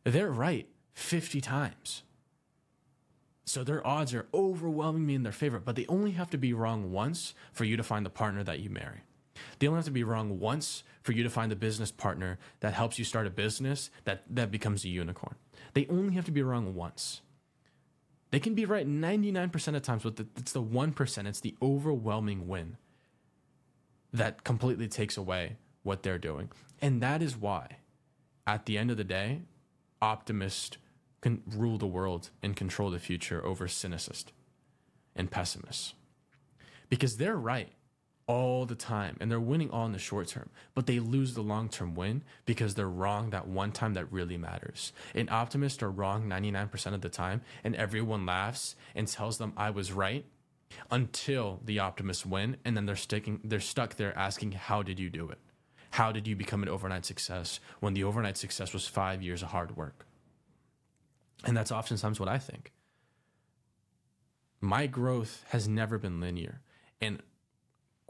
they're 0.04 0.32
right 0.32 0.68
fifty 0.94 1.40
times. 1.40 2.02
So 3.46 3.64
their 3.64 3.86
odds 3.86 4.14
are 4.14 4.28
overwhelmingly 4.34 5.14
in 5.14 5.24
their 5.24 5.32
favor, 5.32 5.60
but 5.60 5.76
they 5.76 5.86
only 5.88 6.12
have 6.12 6.30
to 6.32 6.38
be 6.38 6.54
wrong 6.54 6.92
once 6.92 7.36
for 7.54 7.64
you 7.64 7.78
to 7.78 7.84
find 7.84 8.06
the 8.06 8.10
partner 8.10 8.44
that 8.44 8.60
you 8.60 8.70
marry. 8.70 9.02
They 9.60 9.68
only 9.68 9.78
have 9.78 9.86
to 9.86 9.92
be 9.92 10.04
wrong 10.04 10.40
once 10.40 10.84
for 11.04 11.12
you 11.14 11.24
to 11.24 11.30
find 11.30 11.52
the 11.52 11.56
business 11.56 11.92
partner 11.92 12.38
that 12.60 12.74
helps 12.74 13.00
you 13.00 13.06
start 13.06 13.28
a 13.28 13.32
business 13.32 13.90
that, 14.04 14.24
that 14.30 14.52
becomes 14.52 14.84
a 14.86 14.90
unicorn. 14.90 15.36
They 15.74 15.88
only 15.88 16.14
have 16.16 16.26
to 16.26 16.32
be 16.32 16.44
wrong 16.44 16.76
once. 16.76 17.22
They 18.32 18.40
can 18.40 18.56
be 18.56 18.66
right 18.66 18.88
99% 18.88 19.76
of 19.76 19.82
times, 19.82 20.04
but 20.04 20.20
it's 20.38 20.54
the 20.54 20.64
1%, 20.64 21.28
it's 21.28 21.42
the 21.42 21.56
overwhelming 21.62 22.48
win 22.48 22.78
that 24.14 24.44
completely 24.44 24.88
takes 24.88 25.18
away 25.18 25.58
what 25.84 26.04
they're 26.04 26.18
doing. 26.18 26.50
And 26.82 27.02
that 27.02 27.22
is 27.22 27.38
why, 27.38 27.78
at 28.48 28.66
the 28.66 28.78
end 28.78 28.92
of 28.92 28.98
the 28.98 29.04
day, 29.04 29.42
optimist 30.02 30.78
can 31.22 31.44
rule 31.46 31.78
the 31.78 31.88
world 31.88 32.30
and 32.42 32.56
control 32.56 32.90
the 32.90 33.00
future 33.00 33.46
over 33.46 33.68
cynicists 33.68 34.32
and 35.16 35.30
pessimists. 35.30 35.94
Because 36.90 37.18
they're 37.18 37.38
right 37.38 37.72
all 38.32 38.66
the 38.66 38.76
time 38.76 39.18
and 39.20 39.30
they're 39.30 39.42
winning 39.42 39.70
all 39.70 39.86
in 39.86 39.92
the 39.92 40.00
short 40.00 40.30
term, 40.30 40.50
but 40.74 40.88
they 40.88 41.00
lose 41.00 41.34
the 41.34 41.42
long 41.42 41.68
term 41.68 41.94
win 41.94 42.24
because 42.46 42.76
they're 42.76 42.88
wrong 42.88 43.32
that 43.32 43.46
one 43.46 43.74
time 43.74 43.94
that 43.94 44.10
really 44.10 44.38
matters. 44.38 44.94
And 45.14 45.30
optimists 45.30 45.84
are 45.84 45.92
wrong 45.92 46.30
99% 46.30 46.94
of 46.94 47.02
the 47.02 47.10
time, 47.10 47.42
and 47.62 47.76
everyone 47.76 48.26
laughs 48.26 48.78
and 48.96 49.06
tells 49.06 49.38
them 49.38 49.52
I 49.58 49.70
was 49.70 49.92
right 49.92 50.24
until 50.90 51.60
the 51.66 51.80
optimists 51.80 52.26
win, 52.26 52.56
and 52.64 52.78
then 52.78 52.86
they're 52.86 52.96
sticking 52.96 53.42
they're 53.44 53.60
stuck 53.60 53.96
there 53.96 54.18
asking, 54.18 54.54
How 54.54 54.82
did 54.82 54.98
you 54.98 55.10
do 55.10 55.30
it? 55.30 55.40
How 55.92 56.14
did 56.14 56.26
you 56.26 56.38
become 56.38 56.64
an 56.64 56.70
overnight 56.70 57.06
success 57.06 57.60
when 57.82 57.94
the 57.94 58.06
overnight 58.06 58.38
success 58.38 58.74
was 58.74 58.88
five 58.88 59.22
years 59.22 59.44
of 59.44 59.50
hard 59.50 59.76
work? 59.76 60.06
And 61.44 61.58
that's 61.58 61.72
oftentimes 61.72 62.18
what 62.18 62.30
I 62.30 62.38
think. 62.38 62.72
My 64.62 64.88
growth 64.88 65.44
has 65.50 65.68
never 65.68 65.98
been 65.98 66.22
linear. 66.22 66.62
And 67.02 67.22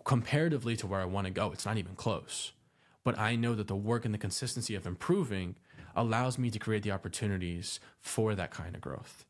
comparatively 0.04 0.76
to 0.78 0.88
where 0.88 1.02
I 1.02 1.06
want 1.06 1.28
to 1.28 1.34
go, 1.34 1.52
it's 1.52 1.66
not 1.66 1.78
even 1.78 1.96
close. 1.96 2.52
But 3.04 3.18
I 3.18 3.36
know 3.36 3.56
that 3.56 3.68
the 3.68 3.76
work 3.76 4.06
and 4.06 4.14
the 4.14 4.20
consistency 4.20 4.76
of 4.76 4.86
improving 4.86 5.56
allows 5.96 6.38
me 6.38 6.50
to 6.52 6.60
create 6.60 6.84
the 6.84 6.92
opportunities 6.92 7.80
for 8.00 8.36
that 8.36 8.52
kind 8.52 8.76
of 8.76 8.82
growth. 8.82 9.26